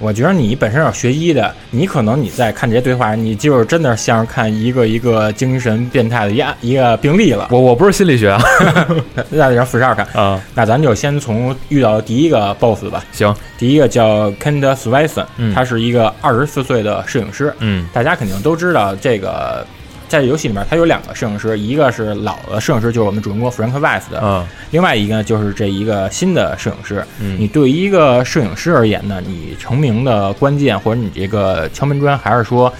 [0.00, 7.48] 我觉得你本身要学医的，你可能你在看这些对话，你就是真的像是看一个一个精神变态的一一个病例了。
[7.50, 8.42] 我 我不是心理学啊，
[9.28, 10.40] 那得让富少看啊。
[10.54, 13.04] 那咱就先从遇到第一个 BOSS 吧。
[13.12, 17.54] 行，第一个叫 Kenda Swenson，、嗯、他是一个二十四岁的摄影师。
[17.58, 19.66] 嗯，大家肯定都知道这个。
[20.10, 27.06] 在游戏里面，他有两个摄影师，一个是老的摄影师，就是我们主人公 Frank West 的，嗯，另外一个就是这一个新的摄影师。
[27.20, 32.72] 嗯，你对于一个摄影师而言呢，你成名的关键或者你这个敲门砖，还是说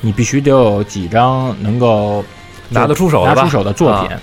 [0.00, 2.24] 你必须得有几张能够
[2.68, 4.10] 拿得出手拿出手的作品。
[4.12, 4.20] 啊、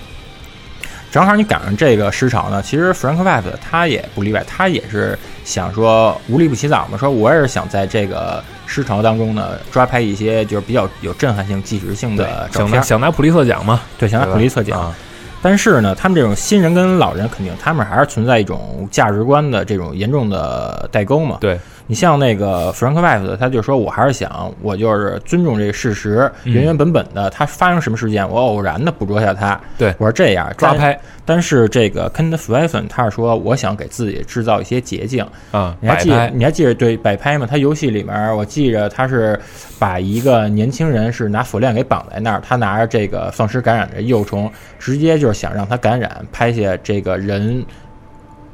[1.12, 13.80] 正好你赶上这个时潮呢，其实 Frank West 他也不例外，他也是想说无利不起早嘛，说我也是想在这个时潮当中呢抓拍一些就是比较有震撼性、纪实性的照片，想拿想拿普利策奖嘛？
[13.98, 14.78] 对，想拿普利策奖。
[14.78, 14.94] 啊、
[15.40, 21.38] 但是呢，他们这种新人跟老人肯定他们还是存在一种价值观的这种严重的代沟嘛。
[21.40, 21.58] 对。
[21.88, 29.58] 你像那个 Frank West，他就说我还是想，我就是尊重这个事实，嗯、原原本本的，他发生什么事件，我偶然的捕捉下他。
[29.78, 30.96] 对，我是这样抓拍。
[31.24, 35.74] 但是这个 Kent Swenson 他是说，我想给自己制造一些捷径啊。
[35.80, 36.28] 你还记得？
[36.28, 37.46] 你还记着对摆拍吗？
[37.48, 39.40] 他游戏里面，我记着他是
[39.78, 47.64] 把一个年轻人是拿锁链给绑在那儿，他拿着这个丧尸感染的幼虫，直接就是想让他感染，拍下这个人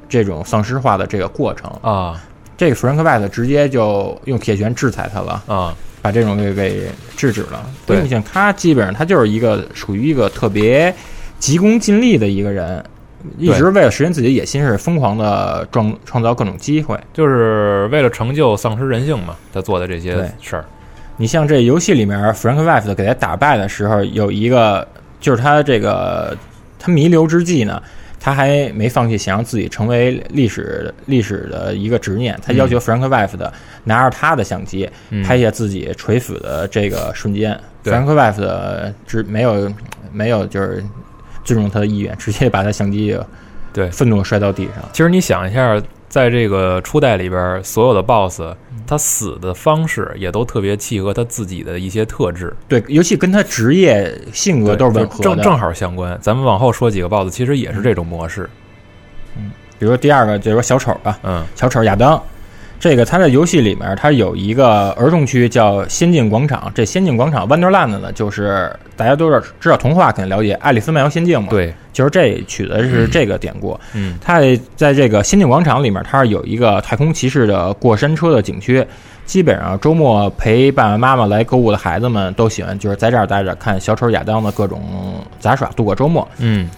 [0.09, 2.23] 这种丧尸化的这个过程啊。
[2.57, 7.65] 这个 Frank West 直接就用铁拳制裁他了啊，把这种给给制止了。
[7.85, 10.95] 对，你像他基本上他就是一个属于一个特别
[11.39, 12.85] 急功近利的一个人，
[13.39, 20.65] 一直为了实现自己的野心是疯狂的创创造各种机会，就是为了成就丧失人性嘛，他做的这些事儿。
[21.17, 24.87] 你像这游戏里面 Frank West 给他打败的时候，有一个
[25.21, 26.37] 就是他这个
[26.79, 27.83] 他弥留之际呢。
[28.25, 33.37] 他还没放弃想让自己成为历史历史的一个执念，他要求 Frank West
[33.85, 37.53] 拿着他的相机、嗯、拍下自己垂死的这个瞬间。
[37.83, 38.41] 嗯、Frank West
[39.07, 39.71] 只没有
[40.11, 40.83] 没有就是
[41.45, 43.15] 尊重他的意愿，直接把他相机
[43.75, 44.77] 对愤怒摔到地上。
[44.95, 45.79] 其实你想一下，
[46.15, 48.55] 在这个初代里边，所有的 BOSS。
[48.87, 56.17] 他死的方式也都特别契合他自己的一些特质，对，尤其跟他职业性格都是吻合的，正正好相关。
[56.21, 58.49] 咱们往后说几个 BOSS，其实也是这种模式。
[59.37, 62.23] 嗯，比如说第二个就是说小丑吧，嗯，小丑亚当，
[62.81, 73.79] 这个它在游戏里面它有一个儿童区叫仙境广场，这仙境广场 Wonderland 呢，就是大家都是知道童话肯定了解《爱丽丝漫游仙境》嘛，对，就是这取的是这个典故。
[73.95, 74.41] 嗯，它
[74.77, 78.87] 在这个仙境广场里面，它是有一个太空骑士的过山车的景区。
[79.25, 84.83] 基本上周末陪爸爸妈妈来购物的孩子们都喜欢，就是在这儿待着看小丑亚当的各种
[85.41, 86.29] 杂耍度过周末。
[86.37, 86.69] 嗯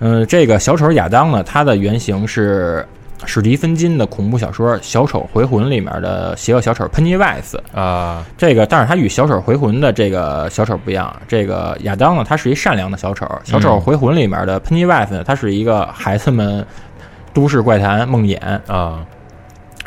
[0.00, 2.86] 嗯、呃，这个小丑亚当呢，它的原型是
[3.26, 8.24] 史蒂芬金的恐怖小说《小丑回魂》里面的邪恶小丑喷尼外斯啊。
[8.38, 11.14] 这个，但是他与小丑回魂的这个小丑不一样。
[11.26, 13.28] 这个亚当呢，他是一善良的小丑。
[13.44, 16.64] 小丑回魂里面的喷尼外斯呢，他是一个孩子们
[17.34, 19.04] 都市怪谈梦魇啊。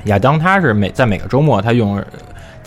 [0.05, 2.01] 亚当他是每在每个周末，他用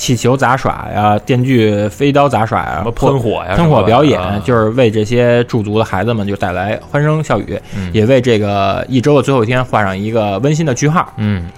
[0.02, 11.12] 气球杂耍呀、电锯飞刀杂耍呀、喷火呀、喷火表演，啊、就是为这些驻足的孩子们就带来欢声笑语，嗯、也为这个一周的最后一天画上一个温馨的句号。
[11.18, 11.48] 嗯，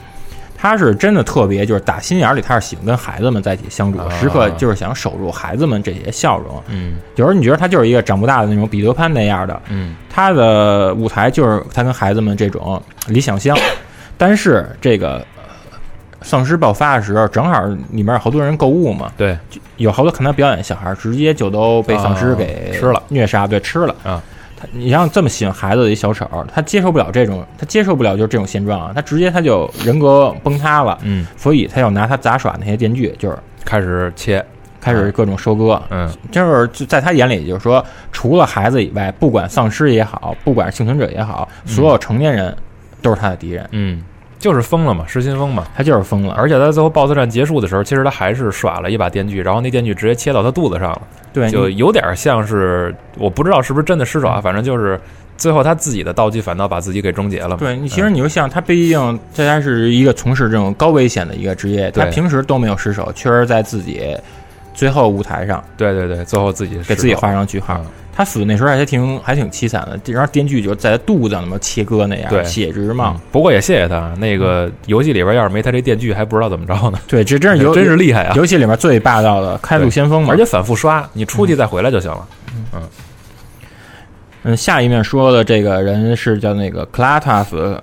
[0.58, 6.62] 他是真的特别，就是打心眼里他是喜欢跟孩子们在一起相处，啊、时刻就是想守住孩子们这些笑容。
[6.68, 13.56] 嗯，有时候你觉得他就是一个长不大的那种彼得潘那样的，嗯，他的舞台就是他跟孩子们这种理想乡，
[14.18, 15.24] 但是这个。
[16.24, 19.38] 丧尸爆发的时候，正好里面有好多人购物嘛，对，
[19.76, 23.94] 有好多看他表演的小孩，直接就都被丧尸给吃了、虐杀，对，吃了。
[24.02, 24.20] 啊。
[24.56, 34.42] 他，你像这么喜欢孩子的一小丑，他接受不了这种，他接受不了就是这种现状啊，他直接他就人格崩塌了，嗯，所以他要拿他杂耍那些电锯，就是开始切，
[34.80, 42.56] 开始各种收割，嗯，就是就在他眼里，就是说，除了孩子以外，不管丧尸也好，不管幸存者也好，所有成年人
[43.02, 44.02] 都是他的敌人，嗯。
[44.44, 46.34] 就是疯了嘛，失心疯嘛，他就是疯了。
[46.34, 55.00] 而且他最后 BOSS 战结束的时候，其实他还是耍了一把电锯，然后那电锯直接切到他肚子上了，对，就有点像是我不知道是不是真的失手啊，反正就是
[55.38, 57.56] 最后他自己的道具反倒把自己给终结了。
[57.56, 64.14] 对你，其实你就像他，毕竟这他是一个从事这种高危险的一个职业，他平时都没有失手，确实在自己
[64.74, 67.80] 最后舞台上，对对对，最后自己给自己画上句号。
[68.16, 73.18] 他死那时候还挺还挺凄惨的，然后电锯就在他肚子上那么切割那样，血直冒。
[73.32, 76.98] 不过也谢谢他，那个游戏里边要是没他这电锯，还不知道怎么着呢。
[77.08, 78.34] 对，这真是 游真是厉害啊！
[78.36, 82.28] 游戏里面最霸道的开路先锋嘛，而且反复刷，你出去再回来就行了。
[82.72, 82.82] 嗯
[84.44, 87.78] 嗯，下一面说的这个人是叫那个 Clatas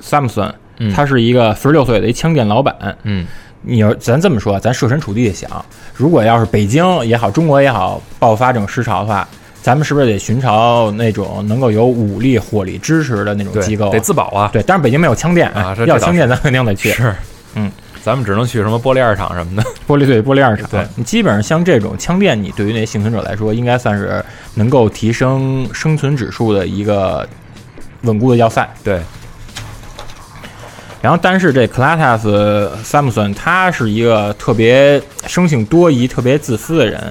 [0.00, 0.50] Samson，
[0.94, 2.96] 他是一个十六岁的一枪店老板。
[3.02, 3.26] 嗯，
[3.60, 5.50] 你要咱这么说，咱设身处地的想，
[5.94, 9.28] 如果要是北京也好，中国也好，爆发这种失潮的话。
[9.64, 13.88] 咱们是不是得寻找那种能够有武力、火力支持的那种机构？
[13.88, 14.50] 得自保啊！
[14.52, 16.90] 对，但是北京没有枪店啊，要枪店咱肯定得去。
[16.90, 17.14] 是，
[17.54, 19.62] 嗯，咱们只能去什么玻璃二厂什么的。
[19.88, 20.68] 玻璃对，玻璃二厂。
[20.70, 27.26] 对，你基本上像这种枪店，你对于那些幸存者来说，应该算是能够提升生存指数的一个
[28.02, 28.68] 稳固的要塞。
[28.84, 29.00] 对。
[31.00, 37.10] 然后，但是这 Clatas Samson 他是一个特别生性多疑、特别自私的人。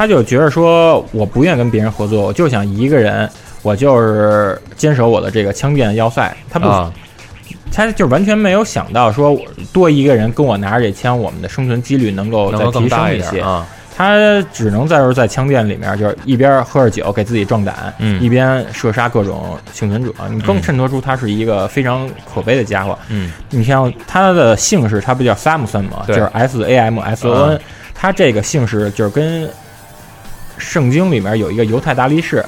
[0.00, 3.28] 他就觉得说，我不愿跟别人合作，我就想一个人，
[3.60, 6.34] 我就是坚守我的这个枪店的要塞。
[6.48, 6.92] 他不，
[7.70, 9.38] 他就完全没有想到说，
[9.74, 13.44] 多一个人跟我拿着这枪，我们的生存几率能够再提升一些。
[13.94, 17.92] 他只能在这在枪店里面，就是一边喝着酒给自己壮胆，
[18.22, 20.10] 一边射杀各种幸存者。
[20.30, 22.98] 你更衬托出他是一个非常可悲的家伙。
[23.10, 26.04] 嗯，你像他的姓氏，他不叫 Samson 吗？
[26.08, 27.60] 就是 S A M S O N。
[27.94, 29.46] 他这个姓氏就是跟
[30.60, 32.44] 圣经里面有一个犹太大力士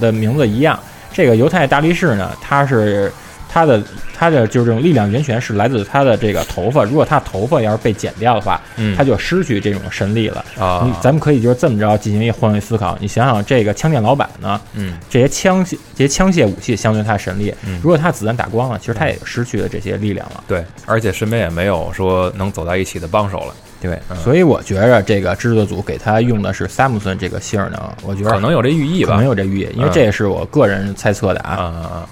[0.00, 0.78] 的名字一样，
[1.12, 3.10] 这个犹太大力士呢，他是
[3.48, 3.82] 他的
[4.14, 8.60] 他的就是这种力量源泉是来自他的这个头发，如果他头发要是被剪掉的话，
[8.96, 10.88] 他就失去这种神力了啊。
[11.02, 20.42] 咱们可以就是这么着进行一个换位思考，你想想这个枪店老板呢，嗯，这些枪械这些枪械武器相对他的神力，如果他子弹打光了，其实他也失去了这些力量了。
[20.48, 23.54] 对，而且身边也没有说能走在一起的帮手了。
[23.82, 31.58] 对，所以我觉着这个制作组给他用的是 Samson 这个姓呢，我觉得可能有这寓意吧，可能有这寓意，因为这也是我个人猜测的啊。
[31.60, 32.06] 嗯，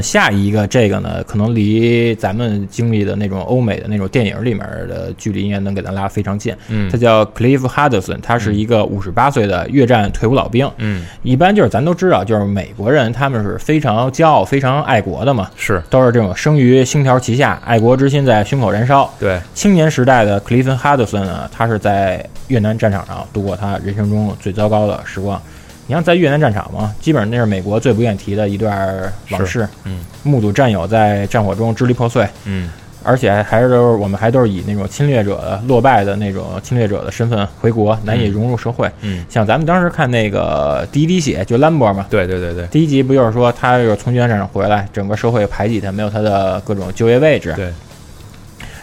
[0.00, 6.54] 下一个这个呢，可能离咱们经历的那种欧美的那种电影里面的距离应该能给咱拉非常近。
[6.68, 10.70] 嗯，他叫 Cliff Hudson，他是一个五十八岁的越战退伍老兵。
[10.78, 15.50] 嗯，一般就是咱都知道，就是美国人他们是非常骄傲、非常爱国的嘛。
[15.56, 19.12] 是，都是这种生于星条旗下，爱国之心在胸口燃烧。
[19.18, 25.40] 对，青年时代的 Cliff Hudson 呢，他是在越南战场上度过他人生中最糟糕的时光。
[25.86, 29.68] 你像在越南战场嘛，基本上那是美国最不愿提的一段往事。
[29.84, 32.26] 嗯，目睹战友在战火中支离破碎。
[32.44, 32.70] 嗯，
[33.02, 38.88] 而且还是都是我们还都是以那种侵略者落败的那种侵略者的身份回国，难以融入社会。
[39.00, 42.06] 嗯，像咱们当时看那个第一滴血，就兰博嘛。
[42.08, 42.64] 对对对对。
[42.68, 47.52] 第一集不就是说他就是从越南战场回来，整个社会排挤他，没有他的各种就业位置。
[47.56, 47.72] 对。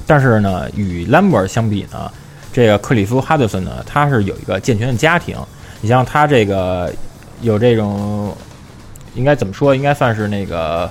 [0.05, 2.11] 但是呢，与兰博相比呢，
[2.51, 5.37] 这个克里夫哈德森呢，他是有一个健全的家庭。
[5.81, 6.91] 你像他这个
[7.41, 8.35] 有这种，
[9.15, 9.75] 应该怎么说？
[9.75, 10.89] 应该算是那个，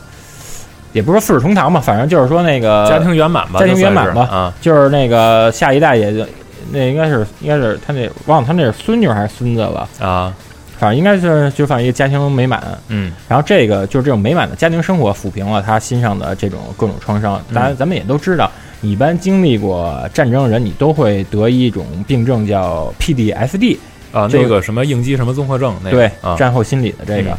[0.92, 4.22] 也不是说富士同堂吧，反正就是说那个家庭圆满吧，家庭圆满吧。
[4.30, 6.26] 啊，就是那个下一代也就
[6.70, 10.34] 那应该是应该是他那忘了他那是孙女还是孙子了啊？
[10.78, 12.62] 反正应该是就反正一个家庭美满。
[12.86, 17.42] 嗯，然后这个就是这种美满的家庭生活抚平了他心上的这种各种创伤。
[17.52, 18.48] 当然，咱们也都知道，
[18.80, 23.76] 一般经历过战争的人，你都会得一种病症叫 PDSD。
[24.12, 27.36] 啊，那个什么应激什么综合症，那对战后心理的这个，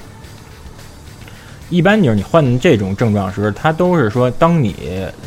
[1.69, 4.75] 一般就是你患这种症状时，它都是说，当你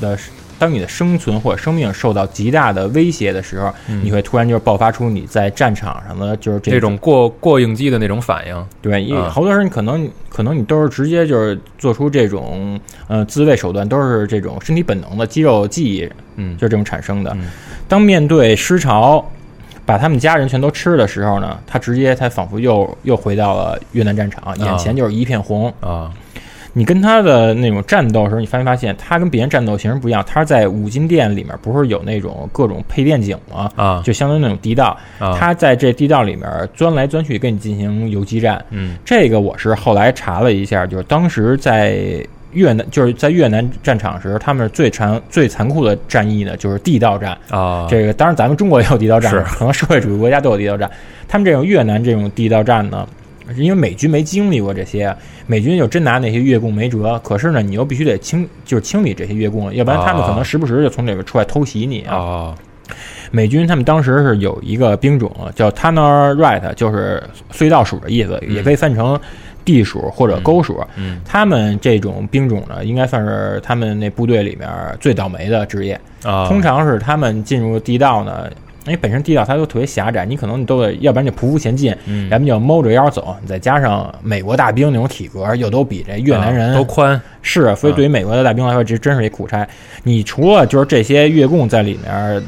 [0.01, 0.19] 的
[0.59, 3.75] 当你的生存或者生命受到极大的威胁的时候，
[4.05, 8.67] 你会突然就爆发出你在战场上的就是这种过过应激的那种反应。
[8.81, 12.79] 对，因为好多人可能可能你都是直接就是做出这种
[13.09, 17.37] 呃自卫手段，都是这种身体本能的肌肉记忆，嗯，就这种产生的。
[17.89, 19.29] 当面对失潮。
[19.85, 26.11] 把他们家人全都吃的时候呢，他直接他仿佛又又回到了越南战场，眼前就是一片红啊！
[26.75, 30.25] 你跟他的那种战斗的时候，你发没发现他跟别人战斗形式不一样？
[30.27, 33.71] 他在五金店里面，不是有那种各种配电井吗？
[33.77, 38.65] 啊，就相当于那种地道，他在这地道里面钻来钻去，跟你进行游击战。
[38.71, 42.25] 嗯，这个我是后来查了一下，就是当时在。
[42.53, 47.87] 越南就是在越南战场时，他们最残最残酷的战役呢，就是地道战啊。
[47.91, 50.91] 这个当然，咱们中国也有地道战，是可能社会主义国家都有地道战。
[51.29, 53.09] 他们这种越南这种地道战呢，
[53.57, 55.15] 因为美军没经历过这些，
[55.47, 57.21] 美军就真拿那些越共没辙。
[57.25, 62.55] 可是呢，你又必须得清，就是清理这些越共，要不然他们可能时不时就从里边出来偷袭你啊。
[63.31, 69.19] 美军他们当时是有一个兵种叫 Tunnel Rat，就是隧道鼠的意思，也可以翻成
[69.65, 70.85] 地鼠或者沟鼠。
[70.97, 74.69] 嗯，他们这种兵种呢，应该算是他们那部队里面
[75.01, 76.47] 最倒霉的职业啊。
[76.49, 78.49] 通常是他们进入地道呢，
[78.87, 83.37] 因为本身地道它都特别狭窄，你可能你都得，要不然就匍匐前进，嗯，要不就猫着腰走。
[83.47, 89.67] 再加上美国大兵那种体格，又都比这越南人都宽，是，所以对于美国的大兵来说，这真是一苦差。
[90.03, 92.43] 你除了就是这些越共在里面。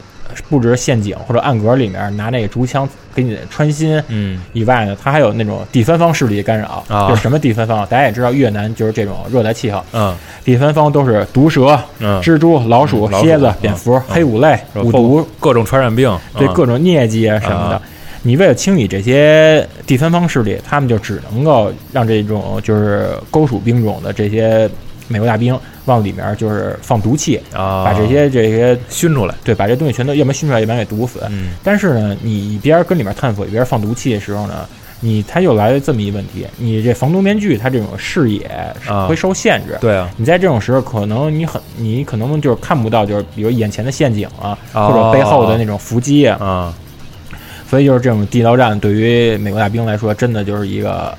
[0.49, 7.87] 布置陷阱或者暗格里面拿那个竹枪给你穿心，嗯，以外呢，它还有那种第三方势力干扰，就是什么第三方？
[7.87, 10.14] 大家也知道越南就是这种热带气候，嗯，
[10.45, 11.78] 第三方都是毒蛇、
[12.22, 17.80] 蜘蛛、老鼠、蝎子、蝙蝠、黑五类、五毒，各种传染病，对各种疟疾啊什么的。
[18.26, 24.68] 你为了清理这些第三方势力，他们就只能够让这种就是勾鼠兵种的这些
[25.09, 25.59] 美国大兵。
[25.86, 31.20] 往里面就是放毒气啊，把这些这些熏出来，对，把这东西全都要么熏出来，要么给毒死。
[31.28, 34.66] 嗯，但是呢，你一边跟里面探索，一边放毒气的时候呢，
[35.00, 38.50] 你他又来了这么一问题：你这防毒面具它这种视野
[39.07, 39.76] 会受限制。
[39.78, 46.74] 对啊，你在这种时候，可能你很你可能就是看不到，就是比如眼前的陷阱啊，或者背后的那种伏击啊。
[47.68, 51.14] 所以就是这种地道战，对于美国大兵来说，真的就是一个。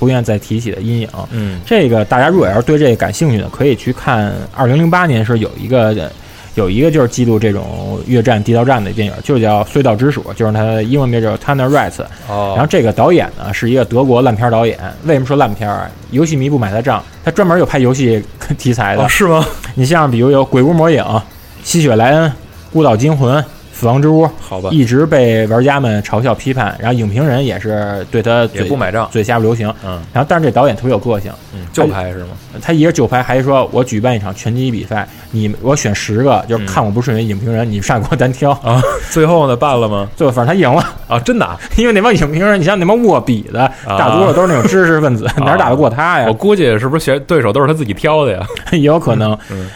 [0.00, 1.08] 不愿再提起的阴影。
[1.30, 6.10] 嗯，这个大家如果要是对这个感兴趣的，可以去看二零零八年时有一个
[6.56, 12.02] 有一个就是记录这种越战地道战的电影，就叫《隧道之鼠》，就是它的英文名叫 Tunnel Rats。
[12.28, 14.76] 哦，然后这个导演呢是一个德国烂片导演。
[15.04, 15.88] 为什么说烂片啊？
[16.10, 18.20] 游戏迷不买他账，他专门有拍游戏
[18.58, 19.08] 题材的。
[19.08, 19.46] 是吗？
[19.74, 21.02] 你像比如有《鬼屋魔影》
[21.62, 22.28] 《吸血莱恩》
[22.72, 23.36] 《孤岛惊魂》。
[23.80, 29.72] 死亡之屋，好吧，一直被玩家们嘲笑批判，然后影评人也是对他也不买账，嘴下不留情。
[29.82, 32.28] 嗯，然后但是这导演特别有个性，嗯，就拍是吗？
[32.60, 38.82] 他一个就拍，还说我举办一场拳击比赛，你我选十个，就是看我不顺眼影评人，你上给我单挑啊。
[39.10, 40.06] 最后呢，办了吗？
[40.14, 46.26] 最后反正他赢了啊，真的， 因为那帮影评人，你像那帮握笔的，大多数都是那种知识分子，哪打得过他呀？
[46.28, 48.46] 我估计是不是选对手都是他自己挑的呀？
[48.72, 49.30] 也有可能。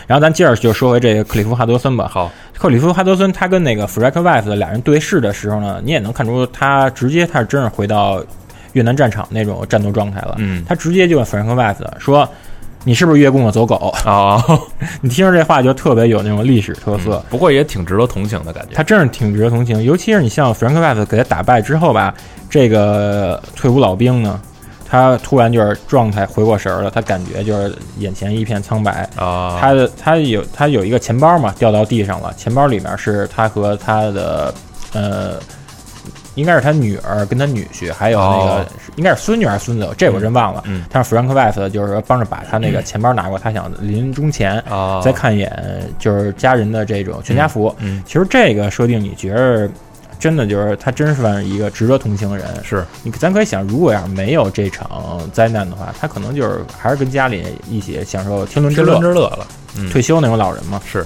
[0.07, 2.11] 然后咱接着就说回这个克里夫哈德森吧。
[2.13, 2.31] 好。
[2.57, 8.25] 克里夫哈德森他跟那个弗莱克·斯俩人对视的时候呢，你也能看出他直接他是真是回到
[8.73, 10.37] 越南战场那种战斗状态了。
[10.39, 12.27] 嗯，他直接就问弗莱克·斯说
[12.85, 14.43] ：“你是不是越共的走狗啊？”
[15.03, 18.71] 你听着这话就特别有那种历史特色，不过也挺值得同情的感觉。
[18.75, 22.15] 他真是挺值得同情，尤其是你像弗兰克·斯给他打败之后吧，
[22.49, 24.41] 这个退伍老兵呢。
[24.85, 29.59] 他突然就是状态回过神儿了，他感觉就是眼前一片苍白啊。
[29.61, 32.33] 他的他有他有一个钱包嘛，掉到地上了。
[32.35, 34.55] 钱包里面是他和他的
[34.93, 35.39] 呃，
[36.35, 38.67] 应该是他女儿跟他女婿，还有那个
[38.97, 40.63] 应该是孙女还是孙子，这我真忘了。
[40.67, 40.85] 嗯。
[40.91, 44.63] 但是弗兰克·斯就是说帮着把他那个钱包拿过，他想临终前
[45.03, 47.75] 再看一眼，就是家人的这种全家福。
[47.79, 48.03] 嗯。
[48.07, 49.69] 其实这个设定你觉得？
[50.25, 52.47] 真的就是他，真算是一个值得同情的人。
[52.65, 59.47] 是你，咱可以想，如果要是没有这场灾难的话，他可能就是还是跟家里一起享受天伦之乐之乐了。
[59.93, 60.81] 退休那种老人嘛。
[60.91, 61.05] 是，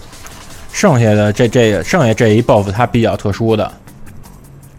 [0.71, 3.73] 剩下的这这剩下这一 BOSS，他比较特殊的，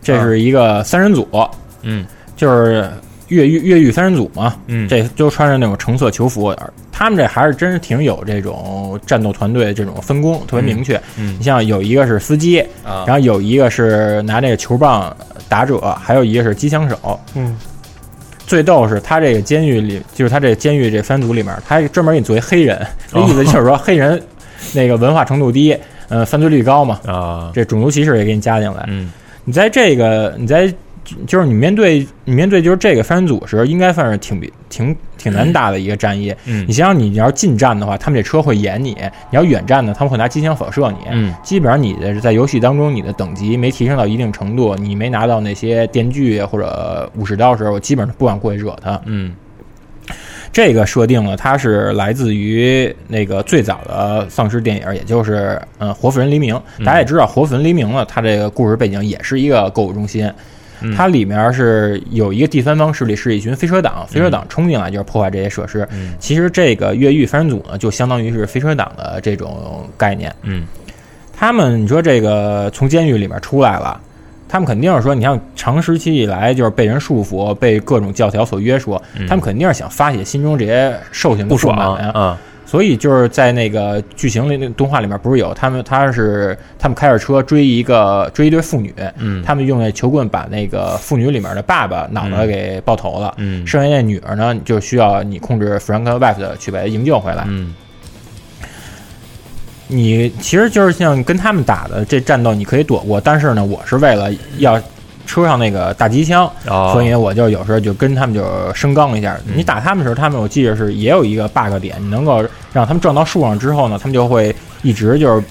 [0.02, 1.28] 这是一个三人组。
[1.82, 2.06] 嗯，
[2.38, 2.90] 就是
[3.28, 4.56] 越狱越狱三人组嘛。
[4.68, 6.56] 嗯，这都穿着那种橙色囚服。
[7.00, 11.02] 他们这还是真是挺有这种战斗团队这种分工特别明确。
[11.18, 15.16] 嗯，你像有一个是司机，啊，然后有一个是拿这个球棒
[15.48, 17.18] 打者，还有一个是机枪手。
[17.36, 17.58] 嗯，
[18.46, 24.22] 最逗是他这个监狱里，就是他这监狱这三组里面，他专门给你作为黑人，那意思就是说黑人
[24.74, 25.74] 那个文化程度低，
[26.10, 27.00] 呃，犯罪率高嘛。
[27.08, 28.84] 啊，这种族歧视也给你加进来。
[28.90, 29.10] 嗯，
[29.46, 30.70] 你在这个你在。
[31.26, 34.40] 就是你面对你面对就是这个三人组时，应该算是挺
[34.70, 36.34] 挺挺难打的一个战役。
[36.46, 38.94] 嗯，你想想，你要是近战的话，他们这车会掩你；
[39.30, 40.98] 你要远战呢，他们会拿机枪扫射你。
[41.12, 49.00] 嗯，基本上你的在游戏当中，你的等级没提升到一定程度，你没拿到那些电锯或者武士刀的时候，我基本上不敢过去惹他。
[49.06, 49.34] 嗯，
[50.52, 56.56] 这个设定呢，它是来自于那个最早的丧尸电影，也就是嗯《活死人黎明》。
[56.86, 60.32] 大家也知道，《活死人黎明》呢，它这个故事背景也是一个购物中心。
[60.96, 65.88] 它里面是有一个第三方势力，是一群飞车党，飞车党冲进来就是破坏这些设施。
[66.20, 70.34] 其实这个越狱三人组呢，就相当于是飞车党的这种概念。
[70.44, 70.66] 嗯，
[71.36, 74.00] 他们你说这个从监狱里面出来了，
[74.48, 82.12] 他们肯定是说，你像长时期以来就是被人束缚，被各种教条所约束，他们肯定是想发泄心中这些兽性不爽呀。
[82.14, 82.38] 啊。
[82.70, 89.42] 所以就是在那个剧情里，那个动画里面不是有他们，他是他们开着车追一个追一对妇女，嗯。
[89.44, 93.66] 他们用那球棍把那个妇女里面的爸爸脑袋给爆头了，嗯。
[93.66, 97.44] 剩下那女儿呢，就需要你控制 Frank West 去把她营救回来。
[97.48, 97.74] 嗯。
[99.88, 104.80] 你其实就是像跟他们打的这战斗，你可以躲过，但是呢，我是为了要
[105.30, 109.38] 车上那个大机枪，哦所以我就有时候就跟他们就升刚一下。
[109.46, 115.44] 嗯你打他们的时候，他们我记得是也有一个 bug 点，你能够让他们撞到树上之后呢，他们就会一直就是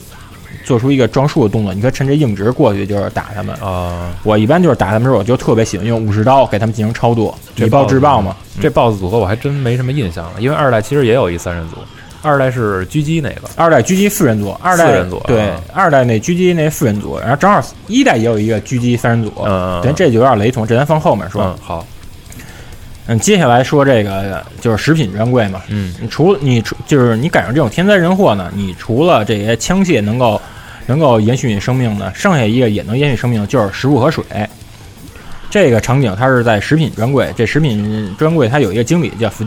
[0.64, 3.54] 做出一个撞树的动作，你可以趁这硬直过去就是打他们。
[3.56, 8.36] 啊，我一般就是打他们时候，我就特别喜欢用武士刀给他们进行超度，这以暴制暴嘛。
[8.60, 11.76] 这 BOSS 组合我还真没什么印象了，因为二代其实也有一三人组，
[12.22, 21.42] 二代是狙击那个，二代狙击四人组，二代四人组对啊，二代那狙击那四人组，然后正好一代也有一个狙击三人组，嗯嗯对，这就有点雷同，这咱放后面说。
[21.44, 21.86] 嗯，好，
[23.06, 25.94] 嗯，接下来说这个就是食品专柜嘛，嗯。
[26.00, 30.40] 你除了你除就是你赶上这种天灾人祸呢，你除了这些枪械能够
[30.86, 34.24] 能够延续你生命呢，剩下一个也能延续生命的就是食物和水。
[35.50, 39.44] 这个场景它是在食品专柜，这食品专柜它有一个经理叫史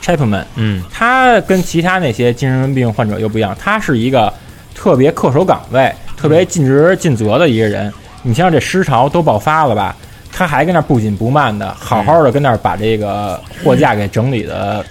[0.00, 4.32] 蒂文·柴普曼，嗯他跟其他那些精神病患者又不一样，他是一个
[4.74, 7.92] 特别恪守岗位、特别尽职尽责的一个人。
[8.22, 9.94] 你像这尸潮都爆发了吧，
[10.32, 14.84] 他还跟那儿不紧不慢的，好好的跟那儿把这个货架给整理的，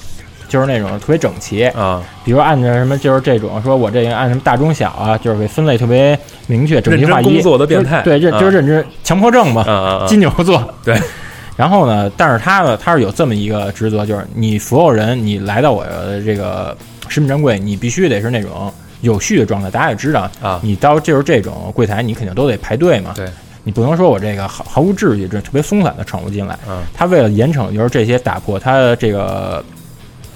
[0.47, 1.65] 就是那种特别整齐。
[1.67, 7.23] 啊，比如按照什么，就是这种说我这个按什么大中小啊，就是给分类特别明确、整齐划一。
[7.25, 10.05] 工作的变态对，这啊就是认知强迫症嘛。
[10.07, 10.73] 金牛座。
[10.83, 10.97] 对。
[11.57, 16.77] 然后呢，但是他呢，他是有这么一个职责，就是你所有人，你来到我的这个
[17.09, 19.71] 食品专柜，你必须得是那种有序的状态。
[19.71, 23.11] 大家也知道啊你到就是这种柜台，你肯定都得排队嘛。
[23.15, 23.27] 对，
[23.63, 26.57] 你不能说我这个毫毫无秩序，这特别松散的闯入进来。
[26.69, 29.65] 嗯他为了严惩就是这些打破他这个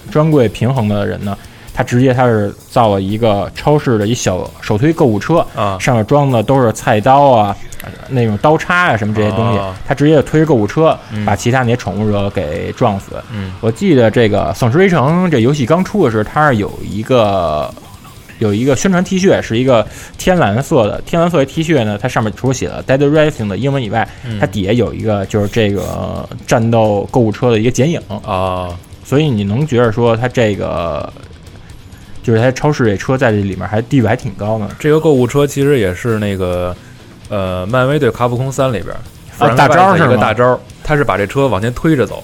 [0.10, 1.38] 专柜平衡的人呢，
[1.82, 5.80] 他直接他是造了一个超市的一小手推购物车，啊。
[5.80, 7.58] 上面装的都是菜刀啊，
[8.08, 11.26] 那种刀叉啊什么这些东西哦，他直接推着购物车嗯。
[11.26, 13.14] 把其他那些宠物者给撞死。
[13.34, 13.52] 嗯。
[13.62, 17.74] 我记得这个《丧尸围城》这游戏刚出的时候，它是有一个
[18.38, 19.84] 有一个宣传 T 恤，是一个
[20.20, 24.40] 天蓝色的天蓝色的 T 恤呢，它上面除了写了 Dead Rising 的英文以外，嗯。
[24.40, 28.70] 它底下有一个就是这个战斗购物车的一个剪影，啊，
[29.04, 31.12] 所以你能觉得说它这个
[32.24, 34.70] 就是它超市这车在这里面还地位还挺高呢。
[34.80, 36.76] 这个购物车其实也是那个
[37.30, 38.96] 呃，漫威对卡普空三里边
[39.38, 42.24] 啊大招是一个大招，他是把这车往前推着走。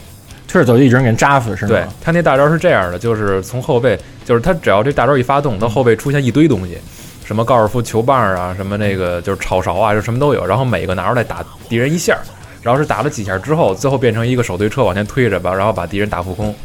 [0.50, 1.70] 推着走就一直给人扎死是吗？
[1.70, 6.78] 对他那大招是这样的，就是从后背，就是他只要这大招一发动，他后背出现一堆东西，
[7.26, 12.18] 什么高尔夫球棒啊，什么那个就是炒勺啊，就什么都有，然后每个拿出来打敌人一下，
[12.62, 16.56] 然后是打了几下之后，最后变成一个手推车往前推着吧，然后把敌人打扑空，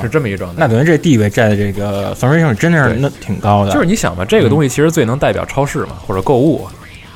[0.00, 0.56] 是，这么一状态。
[0.58, 3.72] 那等于这地位在这个丧尸上真的是那挺高的。
[3.72, 6.64] 就是你想吧，这个东西其实最能代表超市嘛，或者购物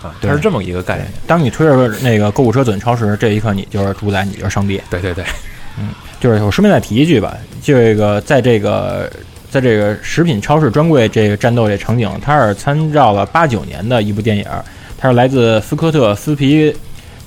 [0.03, 1.07] 啊，它是这么一个概念。
[1.27, 4.81] 当你推着那个购物车走进超市，这一刻你就是主宰，你就是上帝。
[4.91, 5.25] 对对对，
[5.79, 5.89] 嗯
[6.21, 9.09] 就是我顺便再提一句吧，这个在这个
[9.51, 14.45] 在这个食品超市专柜这个战斗这场景，它是参照了八九年的一部电影，
[14.99, 16.75] 它是来自斯科特·斯皮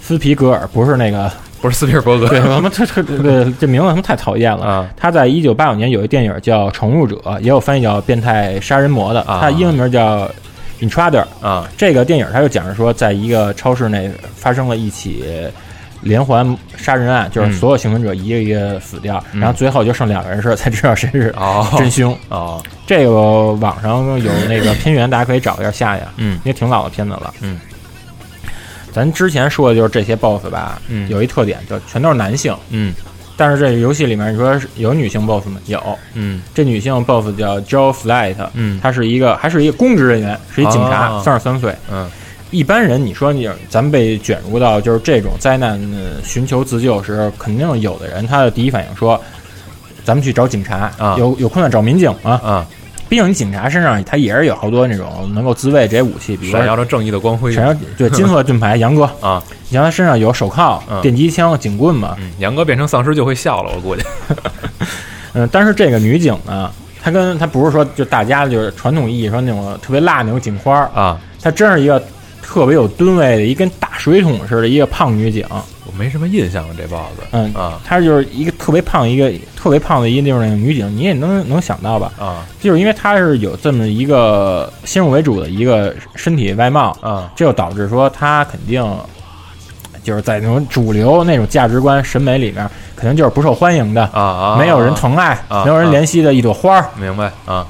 [0.02, 4.66] 斯皮格尔，不是那个不是斯皮尔伯格对他妈特特对这名字他妈太讨厌了。
[4.66, 10.30] 啊他在一九八九年有一电影叫《宠物者》，也有翻译叫《变态杀人魔》的，啊它英文名叫
[10.80, 11.26] Intruder。
[11.42, 15.24] 啊这个电影他就讲着说，在一个超市内发生了一起
[16.02, 22.18] 连环杀人案，就是嗯所有幸存者一个一个死掉，嗯然后最后就剩两个人时才知道谁是哦 真凶。
[22.30, 27.32] 哦这个网上有那个片源，大家可以找一下下呀，嗯因为挺老的片子了。
[27.42, 27.60] 嗯，
[28.92, 31.10] 咱之前说的就是这些 BOSS 吧，嗯。
[31.10, 32.56] 有一特点，就全都是男性。
[32.70, 32.94] 嗯。
[33.38, 35.60] 但是这个游戏里面，你说有女性 BOSS 吗？
[35.66, 35.82] 有，
[36.14, 36.42] 嗯。
[36.54, 38.80] 这女性 BOSS 叫 Joe Flight，嗯。
[38.82, 41.22] 她是一个还是一个公职人员，是一警察，哦。
[41.24, 41.74] 三十三岁。
[41.92, 42.10] 嗯。
[42.52, 49.18] 一般人，你说你咱们被卷入到就是这种灾难呃寻求自救时，肯定有的人他的第一反应说，
[50.04, 51.16] 咱们去找警察，啊。
[51.18, 52.32] 有有困难找民警啊。
[52.44, 52.68] 啊，
[53.12, 57.52] 毕竟你警察身上他也是有好多那种能够自卫这些武器，比如说闪耀着正义的光辉。
[57.52, 59.44] 闪耀 对金色盾牌，杨哥，啊！
[59.68, 61.02] 你像他身上有手铐、嗯。
[61.02, 64.02] 电击枪、警棍嘛，嗯，杨哥变成丧尸就会笑了，我估计。
[65.36, 66.72] 嗯，但是这个女警呢，
[67.04, 72.02] 她跟她不是说就大家就是传统意义说那种特别辣那种警花，啊，她真是一个
[72.52, 75.46] 特别有吨位的一跟大水桶似的一个胖女警。
[75.86, 77.08] 我没什么印象了，这 boss。
[77.32, 82.12] 嗯啊她就是一个特别胖一个特别胖的一个那个女警，你也能能想到吧？
[82.20, 88.86] 啊就是因为她是有这么一个先入为主的一个身体外貌，啊这就导致说她肯定
[90.04, 97.66] 就是在那种主流那种价值观审美里面，肯定就是不受欢迎的啊啊，没有人疼爱，啊没有人怜惜的一朵花儿，明白啊？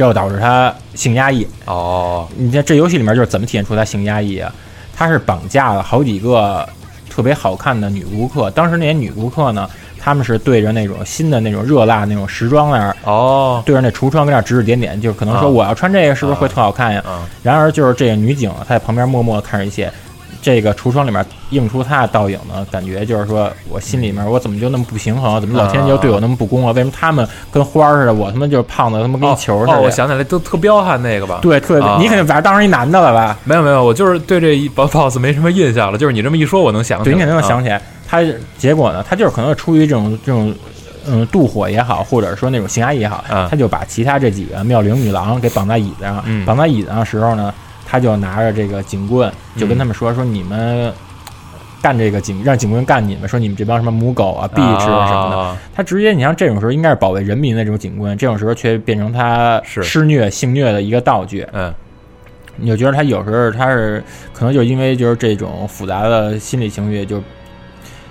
[0.00, 1.46] 这就导致他性压抑。
[1.66, 4.50] 哦，你看这游戏里面就是怎么体现出他性压抑啊？
[4.96, 6.66] 他是绑架了好几个
[7.10, 17.02] 特别好看的女顾客，当时那些女顾客呢，他们是对着那种新的那种热辣那种时装那儿，哦，对着那橱窗跟那儿指指点点，就可能说啊我要穿这个是不是会特好看呀？
[17.06, 19.90] 啊然而就是这个女警她在旁边默默地看着一切，
[20.42, 25.40] 这个橱窗里面映出他的倒影呢，感觉就是说我心里面我怎么就那么不平衡？
[25.40, 26.72] 怎么老天就对我那么不公啊？
[26.72, 29.72] 为什么他们跟花儿似的，我他妈就是胖的他妈跟一球似的？
[29.74, 31.40] 哦，我想起来，都特彪悍那个吧？
[31.42, 33.38] 对，特别、啊你肯定把他当成一男的了吧？
[33.44, 35.98] 没有没有，我就是对这一 boss 没什么印象了。
[35.98, 37.18] 就是你这么一说，我能想起对，来。
[37.18, 37.80] 你肯定能啊想起来。
[38.08, 38.20] 他
[38.58, 40.54] 结果呢，他就是可能出于这种这种。
[41.06, 46.22] 嗯，妒火也好，或者说那种性压抑也好，啊他就把其他这几个妙龄女郎给绑在椅子上。
[46.26, 47.52] 嗯绑在椅子上的时候呢，
[47.90, 50.92] 他就拿着这个警棍，就跟他们说：“说你们
[51.82, 55.36] 干这个警，让警棍干你们，说你们这帮什么母狗啊、壁纸啊什么的。
[55.36, 61.44] 啊他直接，你像这种时候应该是保卫人民的这种警棍，这种时候却变成他施虐、性虐的一个道具。
[61.52, 61.74] 嗯
[62.62, 67.22] 你就觉得他有时候他是可能就是因为就是这种复杂的心理情绪，就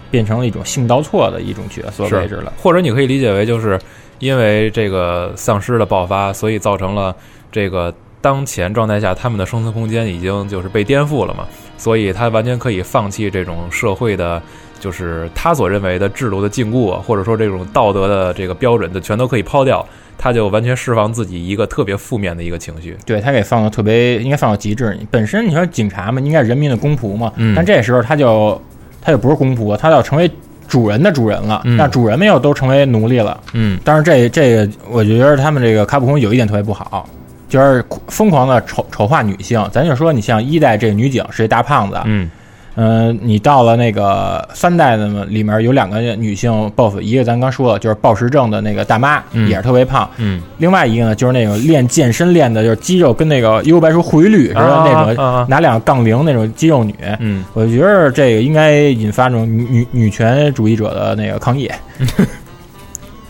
[0.10, 2.52] 变成了一种性倒错的一种角色是位置了。
[2.58, 3.80] 或者你可以理解为，就是
[4.18, 7.16] 因为这个丧尸的爆发，所以造成了
[7.52, 11.45] 这个当前状态下他们的生存空间已经就是被颠覆了嘛，
[11.78, 14.41] 所以他完全可以放弃这种社会的。
[14.80, 19.86] 就是他所认为的制度的禁锢啊，或者说这种道德的这个标准，就全都可以抛掉，
[20.17, 22.95] 他就完全释放自己一个特别负面的一个情绪。
[23.05, 24.97] 对他给放的特别，应该放到极致。
[25.11, 28.61] 本身你说警察嘛，应该是人民的公仆嘛，嗯但这时候他就
[29.01, 30.32] 他就不是公仆，他要成为
[30.65, 31.61] 主人的主人了。
[31.65, 33.38] 嗯那主人们又都成为奴隶了。
[33.51, 37.05] 嗯但是这这个，我觉得他们这个卡普空有一点特别不好，
[37.50, 39.68] 就是疯狂的丑丑化女性。
[39.72, 42.30] 咱就说，你像一代这个女警是一大胖子，嗯
[42.76, 50.10] 嗯、你到了那个三代的，里面有两个女性 BOSS，一个咱刚说了，就是暴食症的那个大妈，嗯也是特别胖。
[50.16, 56.95] 嗯另外一个呢，就是那种练健身练的，就是肌肉跟那个幽白书回绿似的啊那啊种，啊拿两个杠铃那种肌肉女。
[57.20, 61.70] 嗯我觉得这个应该引发那种女女女权主义者的那个抗议。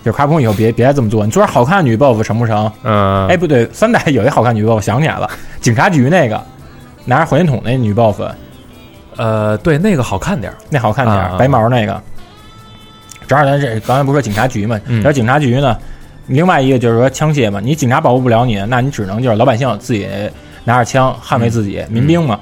[0.09, 2.71] 就卡普空以后别别再这么做，你做点好看的女 BOSS 成不成？
[2.81, 5.29] 嗯，哎，不对，三代有一好看女 BOSS，我想起来了，
[5.61, 6.43] 警察局那个
[7.05, 8.21] 拿着火箭筒那女 BOSS，
[9.17, 10.57] 呃，对，那个好看点儿。
[10.71, 12.01] 那好看点儿，白毛那个。
[13.27, 15.77] 正好咱这刚才不是说警察局嘛，嗯然后警察局呢，
[16.25, 20.09] 另外一个就是说枪械嘛，你警察保护不了你，那你只能就是老百姓自己
[20.63, 22.39] 拿着枪捍卫自己，嗯民兵嘛。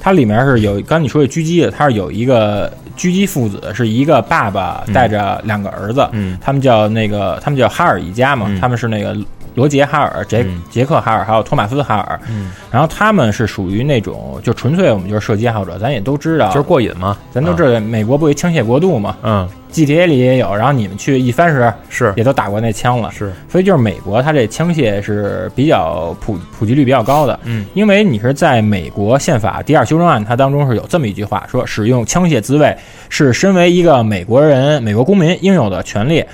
[0.00, 6.38] 它里面是有，刚才你说的狙击的，它是有一个狙击父子，是一个爸爸带着两个儿子，嗯。
[6.40, 8.60] 他们叫那个，他们叫哈尔一家嘛，嗯。
[8.60, 9.16] 他们是那个
[9.54, 10.62] 罗杰哈尔、杰、嗯。
[10.70, 17.16] 杰克哈尔还有托马斯哈尔，嗯，然后他们是属于那种就纯粹我们就是射击爱好者，咱也都知道，就是过瘾嘛。
[17.32, 22.12] 咱都知道美国不为枪械国度嘛嗯，，GTA 里也有，然后你们去一番时是。
[22.16, 32.76] 也都打过那枪了，是，所以就是美国它这枪械是比较普普及率比较高的，嗯，因为你是在美国宪法第二修正案它当中是有这么一句话，说使用枪械自卫
[33.08, 36.24] 是身为一个美国人、美国公民应有的权利，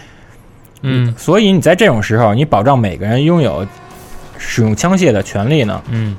[0.87, 1.15] 嗯。
[1.19, 3.67] 所以你在这种时候，你保障每个人拥有
[4.39, 6.17] 使用枪械的权利呢，嗯。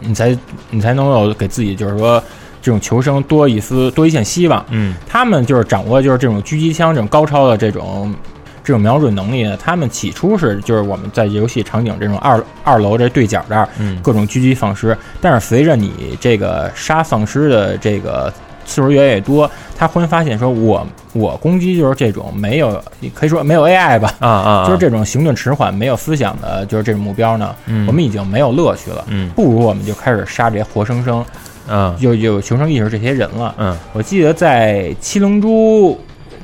[0.00, 0.36] 你才
[0.70, 2.22] 你才能有给自己就是说
[2.60, 4.64] 这种求生多一丝多一线希望。
[4.70, 4.94] 嗯。
[5.08, 8.14] 他们就是掌握就是这种狙击枪这种高超的这种
[8.62, 9.56] 这种瞄准能力呢。
[9.56, 13.98] 他们起初是就是我们在游戏场景这种二二楼这对角这儿嗯。
[14.02, 18.32] 各种狙击丧尸，但是随着你这个杀丧尸的这个
[18.66, 22.82] 次数越来越多，他忽然发现说我我攻击就是这种没有
[23.14, 24.12] 可以说没有 AI 吧。
[24.18, 29.04] 啊啊，就是这种行动迟缓、没有思想的，就是这种目标呢，嗯我们已经没有乐趣了。
[29.08, 31.24] 嗯不如我们就开始杀这些活生生
[31.68, 33.54] 嗯有有求生意识这些人了。
[33.58, 35.92] 嗯我记得在《七龙珠》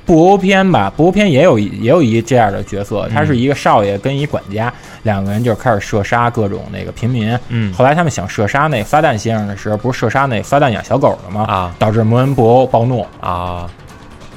[0.05, 4.73] 布欧篇吧，布欧篇也有一也有一这样的角色，他是一个少爷跟一管家，
[5.05, 7.39] 两个人就开始射杀各种那个平民。
[7.49, 11.45] 嗯后来他们想射杀那个撒旦先生的时候，不是射杀那个撒旦养小狗的吗？
[11.49, 13.07] 啊导致摩恩布欧暴怒。
[13.21, 13.71] 啊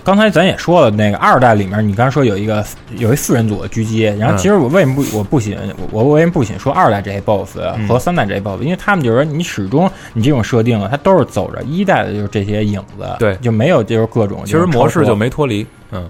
[0.05, 2.63] 刚才咱也说了，那个二代里面，你刚才说有一个
[2.97, 5.57] 有一四人组的狙击，然后其实我为什么不我不喜
[5.91, 8.61] 我我为什么不喜欢说二代这些 BOSS 嗯和三代这些 BOSS？
[8.61, 15.65] 因为他们就是说你始终你这种设定啊，它都是走着一代的就是这些影子，对就没有就是各种其实模式就没没脱离。
[15.91, 16.07] 嗯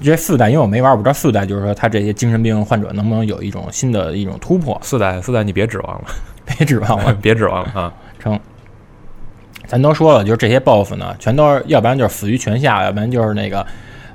[0.00, 6.04] 这四代，因为我没玩，我不知道四代就是说他这些精神病患者能不能有一种新的一种突破，四代四代你别指望了，
[6.44, 7.14] 别指望了。
[7.22, 7.92] 别指望了啊。
[8.18, 8.38] 成。
[9.66, 13.66] 咱都说了，就是这些 BOSS 呢，全都是要不然就是死于泉下，要不然就是那个，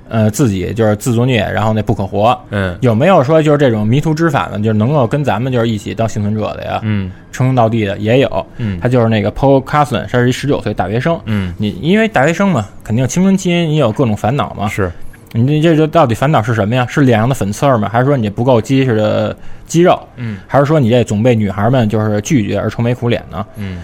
[0.08, 2.38] 呃，自己就是自作孽，然后那不可活。
[2.50, 6.80] 嗯，有没有说就是这种迷途知返的，就是能够跟咱们就是一起当幸存者的呀？
[6.84, 8.46] 嗯，称兄道弟的也有。
[8.58, 11.20] 嗯，他就是那个 Paul Carson，他是一十九岁大学生。
[11.26, 14.68] 嗯，你因为大学生嘛，肯定青春期你有各种烦恼嘛。
[14.68, 14.92] 是，
[15.34, 16.86] 你这这这到底烦恼是什么呀？
[16.90, 17.90] 是脸上的粉刺儿吗？
[17.92, 19.36] 还是说你不够结实的
[19.66, 20.00] 肌肉？
[20.16, 23.46] 嗯，还是说你这总被女孩们就是拒绝而愁眉苦脸呢？
[23.58, 23.78] 嗯。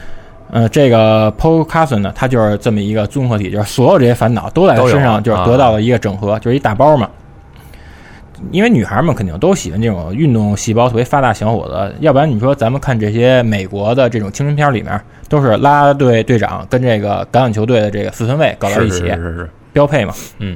[0.49, 7.09] 呃，这个 Paul Carson 呢，它就是这么一个综合体，就是所有这些烦恼都在他身上，就是得到了一个整合，啊、就是一大包嘛。
[8.51, 20.13] 因为女孩们肯定都喜欢这种运动细胞特别发达小伙子，要不然你说咱们看这些美国的这种青春片里面，都是啦啦队队长跟这个橄榄球队的这个四分卫搞到一起，是是是标配嘛。
[20.39, 20.55] 嗯。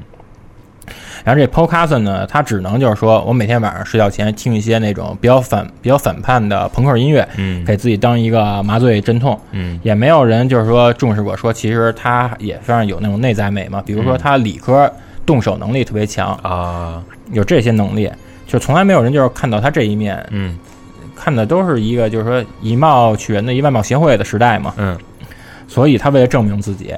[1.24, 14.92] 然后这 Paul Carson 呢，他只能就是说我每天晚上睡觉前听一些那种比较反、比较反叛的朋克音乐，嗯，给自己当一个麻醉镇痛，嗯，也没有人就是说重视过，说其实他也非常有那种内在美嘛，比如说他理科
[15.26, 18.10] 动手能力特别强啊，有这些能力，
[18.48, 20.58] 就从来没有人就是看到他这一面，嗯，
[21.16, 24.98] 看的都是一个就是说以貌取人的一外貌协会的时代嘛，嗯，
[25.68, 26.94] 所以他为了证明自己。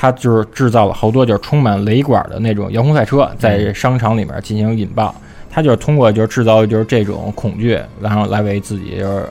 [0.00, 5.14] 他就是制造了好多就是充满雷管的那种遥控赛车，在商场里面进行引爆。
[5.50, 9.28] 他就是通过就是制造就是这种恐惧，然后来为自己就是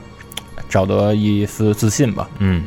[0.68, 2.28] 找得一丝自信吧。
[2.38, 2.62] 嗯，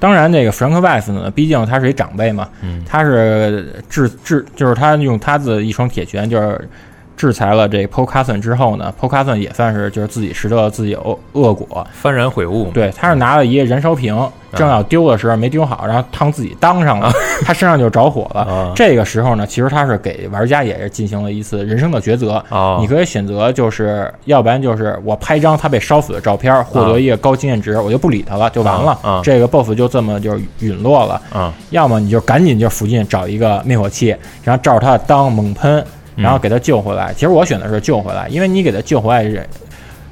[0.00, 6.68] 当然，这个 Frank Weiss 呢，毕竟他是一长辈嘛，嗯，他是制制就是他用他的一双铁拳就是。
[7.16, 12.70] 制裁了这 Paul Carson 之后呢，Paul Carson 也算是就是自己拾得了自己恶恶果，幡然悔悟。
[12.72, 14.16] 对，他是拿了一个燃烧瓶，
[14.54, 17.12] 正要丢的时候没丢好，然后烫自己当上了，
[17.44, 18.72] 他身上就着火了。
[18.74, 22.44] 这个时候呢，其实他是给玩家也是进行了一次人生的抉择。
[22.80, 28.98] 你可以选择，就是要不然就是我拍张他被烧死的照片，获得一个高经验值，我就不理他了，就完了。
[29.22, 31.52] 这个 BOSS 就这么就陨落了。
[31.70, 35.84] 要么你就赶紧就附近找一个灭火器，然后照着他的裆猛喷。
[36.16, 37.12] 然后给他救回来。
[37.14, 39.46] 其实我选的是救回来，因为你给他救回来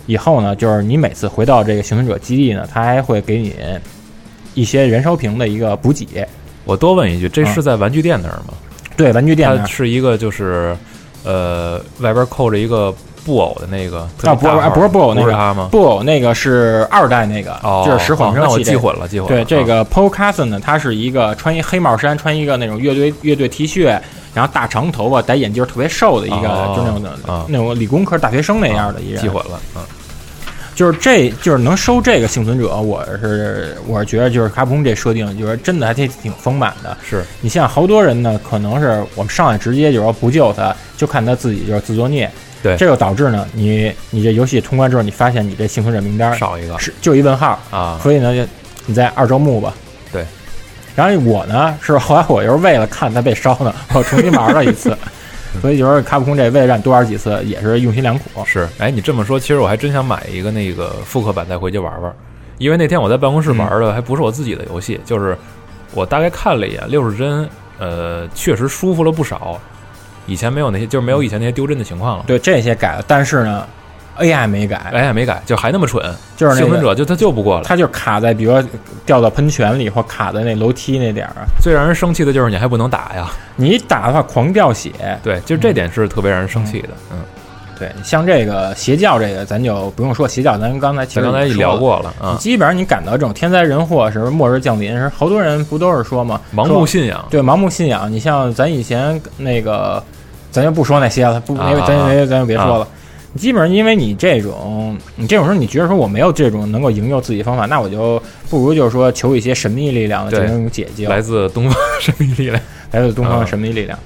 [0.07, 3.55] 以后呢，就是你每次回到这个幸存者基地呢，他还会给你
[4.55, 6.27] 一些燃烧瓶的一个补给。
[6.65, 8.55] 我多问一句，这是在玩具店那儿吗？
[8.97, 10.77] 对，玩具店它是一个就是
[11.25, 12.93] 呃外边扣着一个
[13.25, 15.69] 布偶的那个啊，不是不是布偶那个吗？
[15.71, 18.41] 布偶那个是二代那个，就是实混声器。
[18.41, 19.45] 那我记混了，记混了。
[19.45, 23.99] 对，这个 Paul Carson 呢，他是一个穿一黑帽衫，穿一个那种乐队乐队 T 恤。
[24.35, 27.19] 然后大长头发，戴眼镜，特别瘦的一个，就那种的，
[27.49, 29.21] 那种理工科大学生那样的一人。
[29.21, 29.83] 记混了，嗯，
[30.75, 36.97] 就是这就是能收这个幸存者，我是我是觉得就是卡普空这设定，就是真的还挺挺丰满的。
[37.09, 42.31] 是你像好多人呢，可能是我们上来直接就说不救他，就看他自己就是自作孽。
[42.63, 48.01] 对，这就导致呢，你你这游戏通关之后，你发现你这幸存者名单少一个，是就一问号啊。
[48.03, 48.47] 所以呢，
[48.87, 49.75] 你在二周目吧。
[50.11, 50.25] 对。
[50.95, 54.97] 然后我呢，是后来我又是为了看它被烧呢， 我重新玩了一次，
[55.61, 58.45] 所以就是卡普空这为了让你多玩几次，也是用心良苦。
[58.45, 62.13] 是，哎，你这么说，其实我还真想买一个那个复刻版再回去玩玩，
[62.59, 65.37] 因为那天我在办公室玩的还不是我自己的游戏，就是
[65.93, 69.59] 我大概看了一眼六十帧，呃，确实舒服了不少，
[70.27, 72.25] 以前没有那些，就是没有以前那些丢帧的情况了。
[72.27, 73.67] 对，这些改了，但是呢。
[74.19, 78.63] AI 没改，AI 没改，就还那么蠢，就是幸存者就他救不过来，他就卡在，比如说
[79.07, 81.47] 掉到喷泉里，或卡在那楼梯那点儿。
[81.61, 84.93] 最让人生气的就是你还不能打呀，你打的话狂掉血。
[85.23, 86.89] 对，就这点是特别让人生气的。
[87.11, 87.19] 嗯，
[87.79, 92.37] 对，像这个邪教这个，咱就不用说邪教，咱刚才其实刚才也聊过了啊。
[92.39, 97.25] 基本上你赶到这种天灾人祸时候，末日降临时，好多人不都是说嘛，盲目信仰。
[97.31, 98.13] 对，盲目信仰。
[98.13, 100.03] 你像咱以前那个，
[100.51, 102.87] 咱就不说那些了，不，咱咱咱就别说了。
[103.37, 112.61] 基本上，因为你这种，你这种时候，你觉得说我没有这种能够营救自己方法，那我就不如就是说求一些神秘力量的这种解救，来自东方神秘力量，
[112.93, 113.99] 来自东方神秘力量。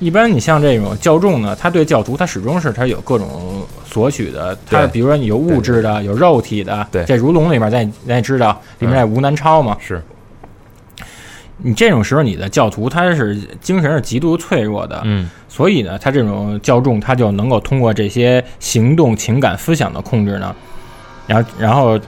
[0.00, 10.02] 一般你像这种教众呢，他对教徒他始终是他有各种索取的，他比如说你有物质的，有肉体的，对，这如龙里面咱咱也知道，里面那吴南超嘛，是。
[11.58, 20.54] 你这种时候，你的教徒他是精神是极度脆弱的，嗯，所以呢，他这种教众他就能够通过这些行动、情感、思想的控制呢，
[21.26, 21.98] 然后然后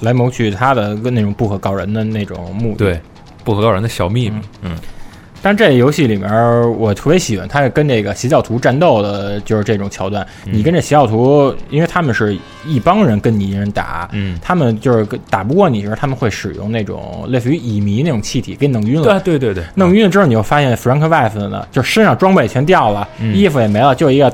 [0.00, 3.00] 来谋取他的跟那种不可告人的那种目的，对，
[3.44, 4.76] 不可告人的小秘密，嗯。
[5.40, 6.28] 但这游戏里面，
[6.78, 10.26] 我特别喜欢它是跟这个邪教徒战斗的，就是这种桥段。
[10.44, 12.36] 你跟这邪教徒，因为他们是
[12.66, 19.20] 一帮人跟你一人打，嗯，他们就是打不过你时，他们会使用那种类似于乙醚那种气体给你弄晕了。
[19.20, 24.32] 对对对对，弄晕了之后，你就发现 Frank Weiss 呢，就身上装备全掉了，衣服也没了，就一个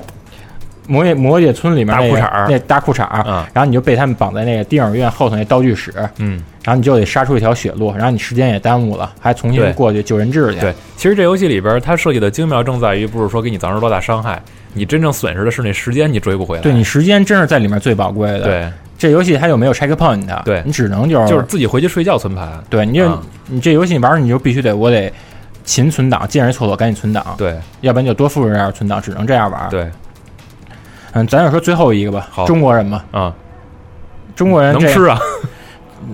[0.87, 10.61] 魔界魔界村里面那大裤衩那大裤衩，然后你就被他们绑在那个电影院后头那道具室，嗯，然后你就得杀出一条血路，然后你时间也耽误了，还重新过去救人质去。
[10.61, 14.43] 对，其实这游戏里边它设计的精妙正在于，不是说给你造成多大伤害，
[14.73, 16.63] 你真正损失的是那时间，你追不回来。
[16.63, 22.51] 对你时间真是在里面最宝贵的。，对，这游戏它又没有 checkpoint，对你只能就是就是自己回去睡觉存盘。
[22.71, 25.13] 对，你就、啊你这游戏玩你就必须得我得
[25.65, 29.87] 勤存档，见人厕所赶紧存档，对要不然就多复制点存档，只能这样玩。，对
[31.13, 33.35] 嗯，咱就说最后一个吧，好中国人嘛，啊，
[34.35, 35.19] 中国人能吃啊。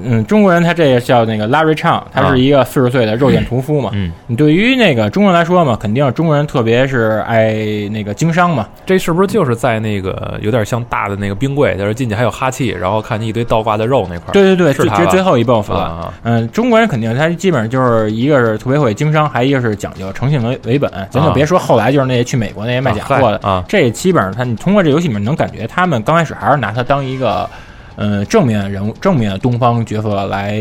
[0.05, 3.91] 嗯，中国人他这个叫那个 Larry Chang，他是一个四十岁的肉眼屠夫嘛。
[3.93, 7.55] 嗯，你对于那个中国人来说嘛，肯定中国人特别是爱
[7.91, 8.69] 那个经商嘛。
[8.87, 14.33] 这是不是就是在那个有点像大的那个冰柜，就是进去还有哈气，然后看见一堆倒挂的肉那块儿？
[14.33, 15.81] 对对对，是这这最后一 buff 了。
[15.81, 20.91] 啊嗯，中国人肯定他基本上就是一个是特别会经商，还一个是讲究诚信为为本。
[21.11, 27.49] 咱就别说后来就是那些去美国那些卖假货的啊这基本上他你通过这游戏里面能感觉他们刚开始还是拿他当一个
[27.97, 30.61] 呃正面人物、正面东方角色来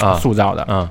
[0.00, 0.66] 啊塑造的。
[0.68, 0.88] 嗯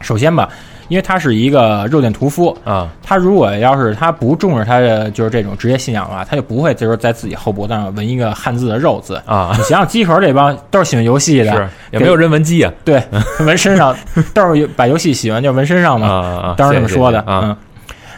[0.00, 0.48] 首先吧，
[0.86, 9.20] 因为他是一个肉店屠夫，啊他如果要是他不重视他的就是这种职业信仰的话，他就不会就是在自己后脖子上纹一个汉字的肉字。
[9.26, 13.02] 啊你，想想，机壳这帮都是喜欢游戏的，是也没有人纹鸡啊对，
[13.40, 13.92] 纹身上
[14.32, 16.08] 都是把游戏喜欢就纹身上啊嘛，
[16.50, 16.54] 啊！
[16.56, 17.56] 当时这么说的嗯。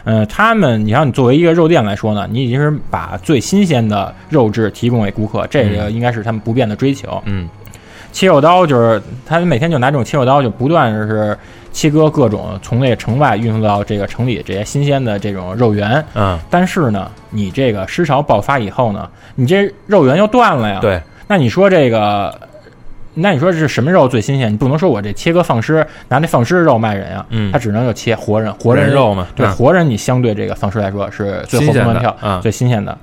[0.03, 7.21] 嗯，他们，你像你作为一个肉店来说呢，你已经是把最新鲜的肉质提供给顾客，这个应该是他们不变的追求。
[7.25, 7.47] 嗯
[8.11, 11.37] 切肉刀就是他们每天就拿这种切肉刀，就不断的是
[11.71, 16.03] 切割各种从那个城外运送到这个城里这些新鲜的这种肉源。
[16.13, 22.37] 嗯，但是呢，你这个尸潮爆发以后呢，你这肉源又断了呀。，对那你说这个，
[23.13, 24.51] 那你说是什么肉最新鲜？
[24.51, 27.25] 你不能说我这切割放尸，拿那放尸肉卖人啊。
[27.29, 32.97] 嗯他只能就切活人，活人人肉嘛对，嗯活人你相对这个放尸来说是最活新鲜的蹦乱跳、嗯最新鲜的。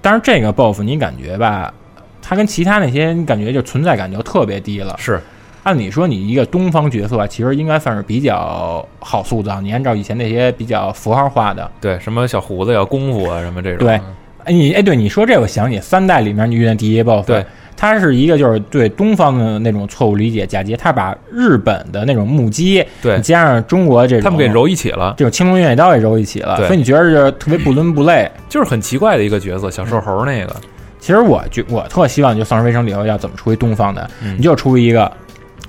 [0.00, 1.72] 但是这个 BOSS 你感觉吧，
[2.20, 4.94] 它跟其他那些你感觉就存在感就特别低了。
[4.98, 5.20] 是
[5.62, 9.62] 按理说你一个东方角色啊，其实应该算是比较好塑造。
[9.62, 13.78] 你按照以前那些比较符号化的，对什么小胡子呀、功夫啊什么这种。
[13.78, 14.00] 对
[14.44, 28.30] 哎你哎对你说这我想起三代里面你遇见第一 BOSS，对，他是一个就是对东方的那种错误理解嫁接，他把日本的那种木屐，对加上中国这种他们给揉一起了，这种青龙偃月刀也揉一起了，所以你觉得是特别不伦不类。
[28.48, 30.54] 就是很奇怪的一个角色，小瘦猴那个。
[31.00, 35.10] 其实我觉我特希望就《丧尸围城》里头要怎么出一东方的，嗯你就出一个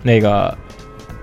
[0.01, 0.55] 那个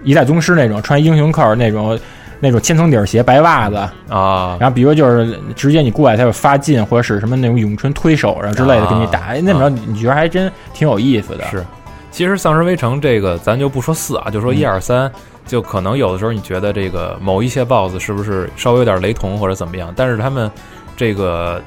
[0.05, 1.99] 一代宗师那种穿英雄扣那种
[2.45, 3.77] 那种千层底儿鞋白袜子，
[4.09, 11.45] 啊，然后比如就是直接你过来他就发劲或者使什么那种咏春推手啊之类的啊给你打，哎那么着你觉得还真挺有意思的。
[11.49, 11.65] 是，
[12.11, 15.09] 其实《丧尸围城》这个咱就不说四啊，就说一嗯二三，
[15.47, 20.51] 就可能有的时候你觉得这个某一些 BOSS 是不是稍微有点雷同或者怎么样，但是他们
[20.97, 21.63] 这个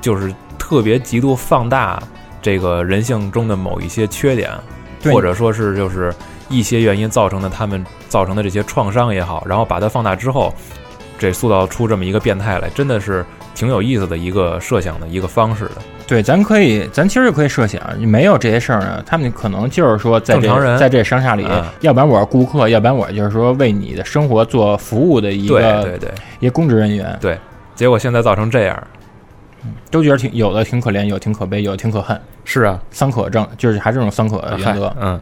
[0.00, 2.02] 就是特别极度放大
[2.42, 4.50] 这个人性中的某一些缺点，
[5.00, 5.12] 对。
[5.12, 6.12] 或者说是就是
[6.48, 10.54] 一些原因造成的他们造成的这些创伤也好，然后把它放大之后，
[11.18, 13.24] 这塑造出这么一个变态来，真的是
[13.54, 15.76] 挺有意思的一个设想的一个方式的。
[16.06, 20.38] 对，咱可以，咱其实就可以设想，没有这些事儿呢，他们可能就是说在
[20.78, 26.10] 在这商厦里，嗯要不然我是顾客，要不然我就是说为你的生活做服务的一个对对对。
[26.38, 27.36] 一个公职人员，对，
[27.74, 28.86] 结果现在造成这样，
[29.90, 34.94] 都觉得挺有的挺可怜，有挺可悲，有挺可恨，是啊，三可症就是还是这种三可原则。
[35.00, 35.20] 嗯。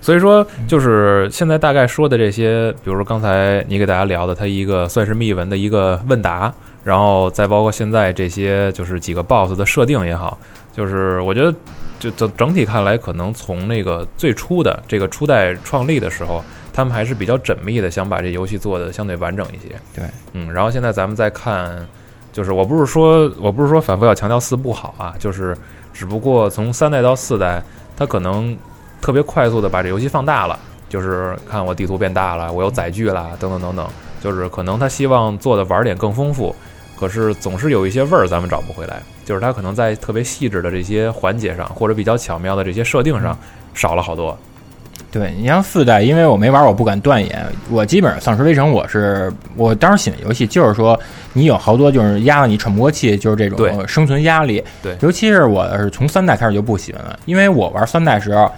[0.00, 10.38] 所以说，就是现在大概说的这些，比如说刚才你给大家聊的，它一个算是密文的一个问答，然后再包括现在这些就是几个 BOSS 的设定也好，
[10.72, 11.54] 就是我觉得
[11.98, 16.42] 就整整体看来，可能从那个最初的这个初代创立的时候，
[16.72, 19.74] 他们还是比较缜密的，想把这游戏做的相对完整一些。
[19.94, 21.86] 对，嗯，然后现在咱们再看，
[22.32, 25.54] 就是我不是说我不是说反复要强调四不好啊，就是
[25.92, 27.62] 只不过从三代到四代，
[27.94, 28.56] 它可能
[29.00, 33.86] 特别快速的把这游戏放大了，就是看我地图变大了，我有载具啦，等等等等，
[34.20, 36.54] 就是可能他希望做的玩点更丰富，
[36.98, 43.36] 可是总是有一些味儿咱们找不回来，就是他可能在特别细致的这些环节上，或者比较巧妙的这些设定上
[43.74, 44.36] 少了好多。
[45.10, 47.44] 对你像四代，因为我没玩，我不敢断言。
[47.68, 50.98] 我基本上《丧尸围城》，我是我当时喜欢游戏，就是说
[51.32, 54.62] 你有好多就是压得你喘不过气，就是这种生存压力。
[54.80, 58.52] 对尤其是我是从三代开始就不喜欢了，因为我玩三代时候，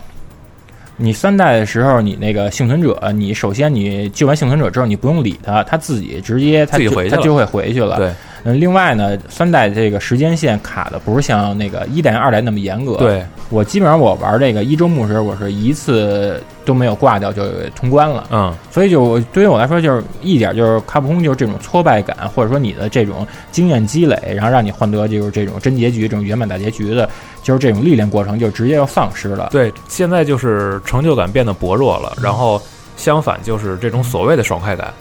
[1.02, 7.96] 你三代的时候，你那个幸存者，你首先你救完幸存者之后，你不用理他，他自己直接他就自己回去了他就会回去了。
[7.96, 8.12] 对，
[8.44, 12.96] 嗯，另外呢，三代这个时间线卡的不是像那个一代、二代那么严格。
[12.96, 17.44] 对我基本上我玩这个一周目时，我是一次都没有挂掉就
[17.76, 18.26] 通关了。
[18.30, 27.08] 嗯，所以就我对于我来说，就是一点就是卡普空就是这种挫败感，或者说你的这种经验积累，然后让你换得就是这种真结局、这种圆满大结局的，
[27.42, 29.48] 就是这种历练过程就直接要丧失了。
[29.52, 32.60] 对，现在就是成就感变得薄弱了，然后
[32.96, 34.92] 相反就是这种所谓的爽快感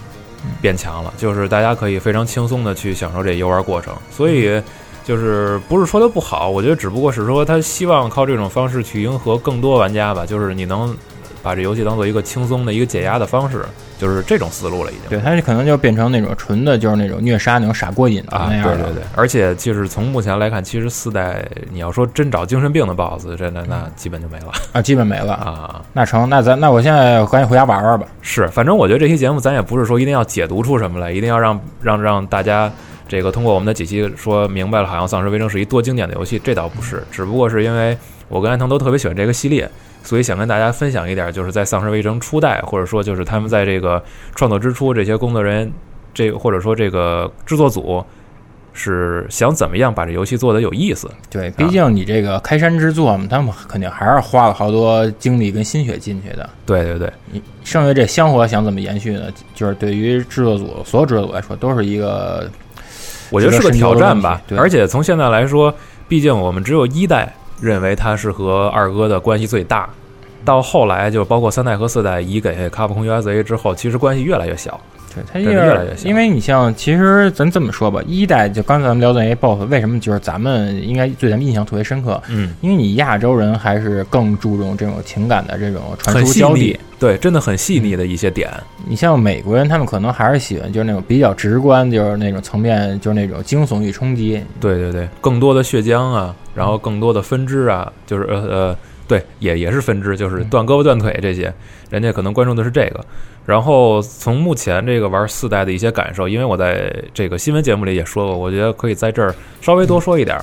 [0.61, 4.61] 变强了，就是大家可以非常轻松的去享受这游玩过程，所以。
[5.03, 10.27] 就是不是说它不好，我觉得只不过是说他希望靠这种方式去迎合更多玩家吧。
[10.27, 10.95] 就是你能
[11.41, 13.65] 把这游戏当做一个轻松的一个解压的方式，
[13.97, 15.09] 就是这种思路了已经。
[15.09, 25.81] 对，它可能就变成那种纯的，就是那种虐杀那种傻过瘾的那样对对对，而且就是从目前来看，其实四代你要说真找精神病的 BOSS，真的那基本就没了 啊，基本没了啊。
[25.93, 28.05] 那成，那咱那我现在赶紧回家玩玩吧。
[28.21, 32.71] 是，反正我觉得这期节目咱也不是说一定要解读出什么来，一定要让让让大家。
[33.11, 37.97] 这个通过我们的解析说明白了，好像《丧尸围城》是一多经典的游戏，这倒不是，只不过是因为
[38.29, 39.69] 我跟安藤都特别喜欢这个系列，
[40.01, 44.01] 所以想跟大家分享一点，就是在《丧尸围城》初代，或者说就是他们在这个
[44.33, 45.73] 创作之初，这些工作人员，
[46.13, 48.01] 这或者说这个制作组
[48.71, 51.11] 是想怎么样把这游戏做得有意思。
[51.29, 56.49] 对，毕竟你这个开山之作嘛，他们肯定还是花了好多精力跟心血进去的。
[56.65, 59.23] 对对对，你剩下这香火想怎么延续呢？
[59.53, 62.49] 就是对于制作组所有制作组来说，都是一个。
[63.31, 65.73] 我觉得是个挑战吧，而且从现在来说，
[66.07, 69.89] 毕竟我们只有一代认为他是和二哥的关系最大，
[70.45, 74.79] 到后来就包括三代和四代移给卡普空 USA 之后，其实关系越来越小。
[75.13, 76.07] 对，它越来越小。
[76.07, 82.21] 因为你像，其实咱这么说吧，一代就刚才咱们聊的那些 BOSS，为什么就是咱们应该对咱们印象特别深刻？
[82.29, 86.79] 嗯，因为你亚洲人还是更注重这种情感的这种传输交递。
[86.99, 88.47] 对，真的很细腻的一些点。
[88.87, 94.39] 你像美国人，他们可能还是喜欢就是那种比较直观，就是那种层面，就是那种惊悚与冲击。
[94.59, 98.77] 对对对，更多的血浆啊，然后更多的分支啊，就是呃呃，
[99.11, 101.53] 对，也也是分支，就是断胳膊断腿这些，
[101.89, 103.05] 人家可能关注的是这个。
[103.45, 110.39] 然后从目前这个玩四代的一些感受，因为我在这个新闻节目里也说过，我觉得可以在这儿稍微多说一点，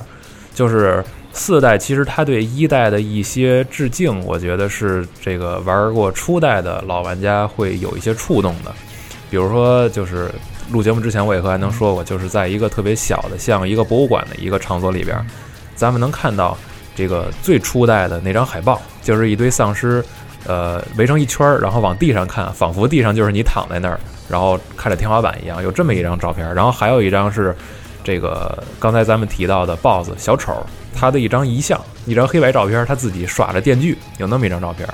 [0.53, 1.03] 就是。
[1.31, 8.73] 四代其实它对一代的一些致敬，我觉得是这个玩过初代的老玩家会有一些触动的。
[9.29, 10.27] 比如说，就是
[10.71, 15.23] 录节目之前我也和安能说过，就是在一个特别小的像一个博物馆的一个场所里边，
[15.75, 16.57] 咱们能看到
[16.99, 20.03] 这个最初代的那张海报，就是一堆丧尸，
[20.45, 23.97] 呃，围成一圈儿，然后往地上看，仿佛地上就是你躺在那儿，
[24.27, 26.53] 然后看着天花板一样，有这么一张照片。
[26.53, 27.55] 然后还有一张是
[28.03, 30.65] 这个刚才咱们提到的 BOSS 小丑。
[30.93, 34.85] 他的一张遗像，一张黑白照片，他自己耍着电锯，有那么一张照片。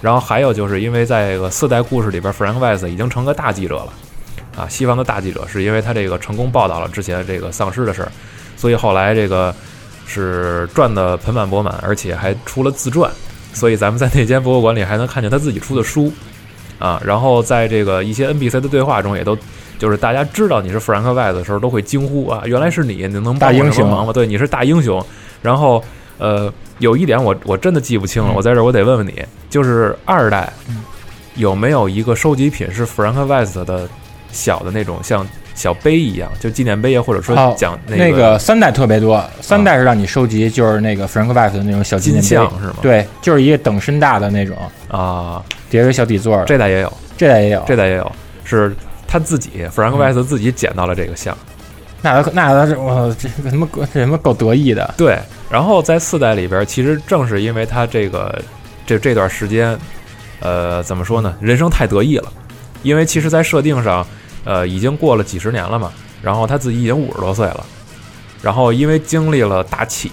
[0.00, 3.92] 然后还有就是因为在这个四代故事里边，Frank West 已经成个大记者了，
[4.56, 8.10] 啊，西方的大记者，是因为他这个成功报道了之前这个丧尸的事儿，
[8.56, 9.54] 所以后来这个
[10.12, 13.10] 是赚的盆满钵满，而且还出了自传，
[13.54, 16.12] 所以咱们在那间博物馆里还能看见他自己出的书，
[16.78, 19.36] 啊，然后在这个一些 NPC 的对话中也都。
[19.78, 22.42] 就是大家知道你是弗兰克·外的时候，都会惊呼啊！
[22.44, 24.12] 原来是你，你能帮我什么忙吗？
[24.12, 25.04] 对，你是大英雄。
[25.40, 25.82] 然后，
[26.18, 29.20] 呃，有一点我我真的记不清了，我在这儿我得问问你，
[29.50, 30.52] 就是二代
[31.34, 33.88] 有没有一个收集品是弗兰克·外斯的
[34.30, 42.74] 小的那种像小碑一样，就纪念碑啊，或者说讲那个三代特别多，三代是让你收集就是那个弗兰克·外斯的那种小纪念碑是吗？
[42.80, 44.56] 对，就是一个等身大的那种
[44.88, 46.42] 啊，叠个小底座。
[46.44, 48.12] 这代也有，这代也有，这代也有，
[48.44, 48.74] 是。
[49.06, 51.36] 他自己，弗兰克·威斯自己捡到了这个像，
[52.00, 54.94] 那那他是我这什么这什么够得意的？
[54.96, 55.18] 对。
[55.50, 58.42] 然后在四代里边，其实正是因为他这个
[58.86, 59.78] 这这段时间，
[60.40, 61.36] 呃，怎么说呢？
[61.42, 62.32] 人生太得意了。
[62.82, 64.06] 因为其实，在设定上，
[64.44, 65.92] 呃，已经过了几十年了嘛。
[66.22, 67.64] 然后他自己已经五十多岁了。
[68.42, 70.10] 然后因为经历了大起，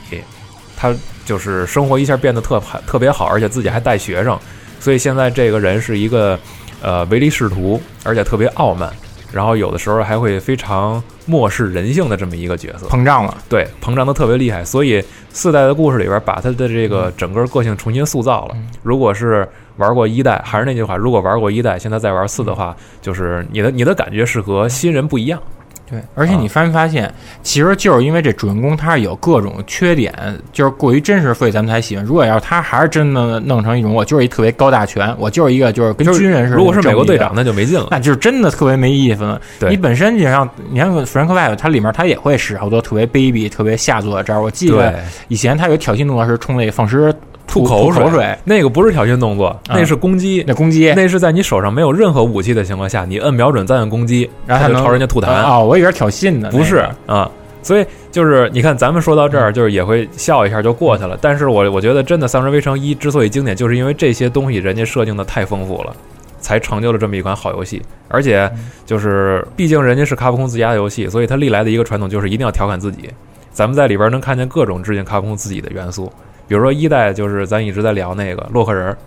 [0.75, 0.93] 他
[1.25, 4.37] 就是生活一下变得特特别好，而且自己还带学生，
[4.79, 6.37] 所以现在这个人是一个。
[6.81, 8.89] 呃，唯利是图，而且特别傲慢，
[9.33, 14.63] 然后有的时候还会非常漠视人性的这么一个角色，膨胀了，对，膨胀的特别厉害。
[14.63, 15.03] 所以
[15.33, 18.55] 四代的故事里边，把他的这个整个个性重新塑造了。
[18.81, 19.45] 如果是
[19.79, 25.41] 玩过一代，还是那句话，如果玩过一代，现在再玩四的话，就是你的你的感觉是和新人不一样。
[25.89, 27.11] 对，而且你发没发现，
[27.41, 30.13] 其实就是因为这主人公他是有各种缺点，
[30.53, 32.05] 就是过于真实，所以咱们才喜欢。
[32.05, 39.41] 如果要是他还是真的弄成一种，我就是一特别高大全，我就是一个就是跟军人似的，如果是美国队长，那就没劲了，那就是真的特别没意思了。
[39.67, 44.39] 你本身你像你看弗兰克·外，它里面他也会使好多特别卑鄙、特别下作的招。
[44.39, 47.11] 我记得以前他有挑衅动作是冲那个丧尸。
[47.49, 50.43] 吐口水，那个不是挑衅动作，那是攻击。
[50.47, 55.27] 那攻击，那是在你手上没有任何武器的情况下，你摁瞄准再摁攻击，然后他就朝人家吐痰。
[55.43, 57.29] 哦，我以为挑衅呢，不是啊，
[57.63, 61.17] 所以就是你看，咱们说到这儿，就是也会笑一下就过去了。
[61.19, 65.95] 但是我我觉得，真的《丧尸围城一》之所以经典，就是因为这些东西人家设定的太丰富了，
[66.39, 67.81] 才成就了这么一款好游戏。
[68.07, 68.49] 而且
[68.85, 73.09] 就是，毕竟人家是卡普空自家的游戏，所以它历来的一个传统就是一定要调侃自己。
[73.51, 76.11] 咱们在里边能看见各种致敬卡普空自己的元素，
[76.49, 78.97] 比如说一代就是咱一直在聊那个洛克人儿，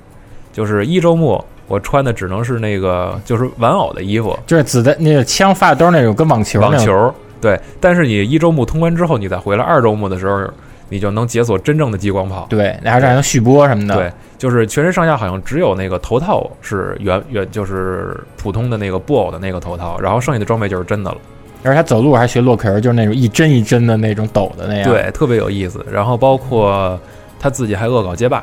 [0.52, 7.58] 就是一周目我穿的只能是那个就是玩偶的衣服，就是子弹那个枪发的都是那种跟网球网球，对。
[7.80, 10.48] 但是你一周目通关之后，你再回来二周目的时候，
[10.88, 12.46] 你就能解锁真正的激光炮。
[12.48, 13.96] 对，然后还能续播什么的。
[13.96, 21.16] 对，就是全身上下好像只有那个头套是原原就是普通的那个布偶的那个头套，然后剩下的装备就是真的了。
[21.64, 24.90] 而且他走路还学洛克人，就是那种一针一针的那种抖的那样。
[24.90, 25.84] 对，特别有意思。
[25.90, 27.00] 然后包括
[27.42, 28.42] 他自己还恶搞街霸，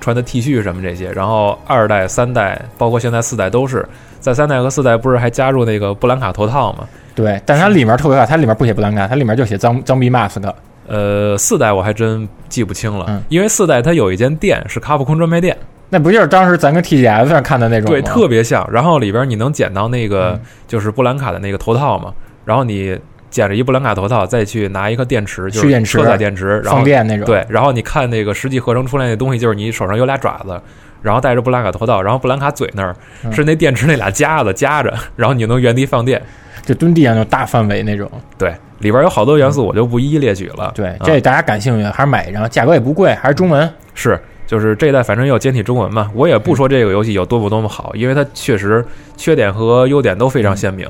[0.00, 1.10] 穿的 T 恤什么这些。
[1.10, 3.84] 然后二代、三代，包括现在四代都是
[4.20, 6.86] 在三代和四代不是还加入那个布兰卡头套吗？
[7.14, 10.40] 对，但它里面特别好，它里面不写布兰卡，它里面就写脏脏逼 mask。
[10.86, 15.56] 呃，四代我还真记不清了，嗯因为四代它有一间店是卡普空专卖店，
[15.88, 17.90] 那不就是当时咱跟 TGS 上看的那种吗？
[17.90, 18.68] 对，特别像。
[18.70, 22.12] 然后里边你能捡到那个嗯就是布兰卡的那个头套嘛，
[22.44, 22.98] 然后你
[23.34, 27.26] 捡着一布兰卡头套，再去拿一个电池，就是车载电池，然后放电那种。
[27.26, 30.56] 对，然后你看那个实际合成出来那东西，就是你手上有俩爪子，
[31.02, 32.94] 然后戴着布兰卡头套，然后布兰卡嘴那儿
[33.24, 36.22] 嗯是那电池那俩夹子夹着， 然后你就能原地放电。
[36.62, 38.08] 就蹲地上就大范围那种。
[38.38, 40.70] 对，里边有好多元素，我就不一一列举了。
[40.76, 43.68] 对，啊这大家感兴趣还是买一张，价格也不贵，还是中文。
[43.94, 44.16] 是，
[44.46, 46.08] 就是这一代反正也有简体中文嘛。
[46.14, 48.82] 我也不说这个游戏有多么多么好，因为它确实
[49.16, 50.88] 缺点和优点都非常鲜明。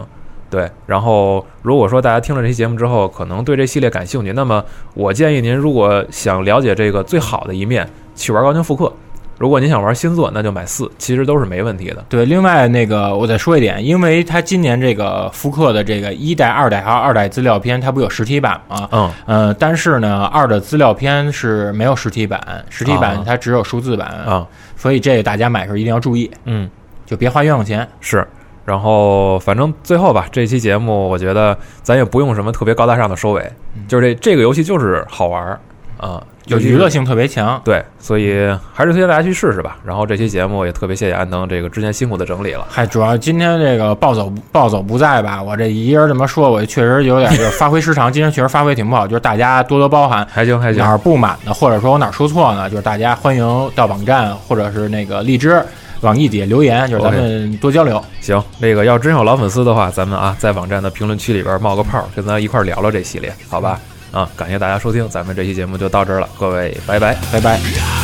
[0.55, 4.65] 对，然后如果说大家听了这期节目之后，可能对这系列感兴趣，那么
[4.95, 8.93] 我建议您，如果想了解这个最好的一面，去玩高清复刻。
[9.37, 12.05] 如果您想玩新作，那就买四，其实都是没问题的。
[12.09, 18.89] 对，另外那个我再说一点，因为它今年这个复刻的这个一代、二代还有二代资料片，它不有实体版吗？
[18.93, 26.71] 嗯，呃，但是呢，二的资料片是没有实体版，实体版啊它只有数字版啊，所以这个大家买的时候一定要注意，嗯，
[27.05, 27.89] 就别花冤枉钱。
[28.01, 28.25] 是。
[28.65, 33.53] 然后反正最后吧，这期节目我觉得咱也不用什么特别高大上的收尾，
[33.87, 35.61] 就是这这个游戏就是好玩儿
[35.99, 38.35] 啊，就尤其是娱乐性特别强，对，所以
[38.73, 39.77] 还是推荐大家去试试吧。
[39.85, 42.67] 然后这期节目也特别谢谢安藤这个之前辛苦的整理了。
[42.69, 48.13] 嗨主要今天这个暴走暴走不在吧，我这一人这么说，我确实有点就是发挥失常。
[48.13, 50.27] 今天确实发挥挺不好，就是大家多多包涵。
[50.31, 52.69] 还行还行哪，儿不满的，或者说我哪儿说错呢？
[52.69, 55.63] 就是大家欢迎到网站或者是那个荔枝、
[56.05, 58.01] 网易底下留言，就是咱们多交流。
[58.21, 63.81] 行，那个要真有老粉丝的话，咱们啊在网站的评论区里边冒个泡，跟咱一块聊聊这系列，好吧？
[64.13, 67.17] 啊，感谢大家收听，咱们这期节目就到这儿了，各位拜拜。
[67.33, 68.04] 拜拜。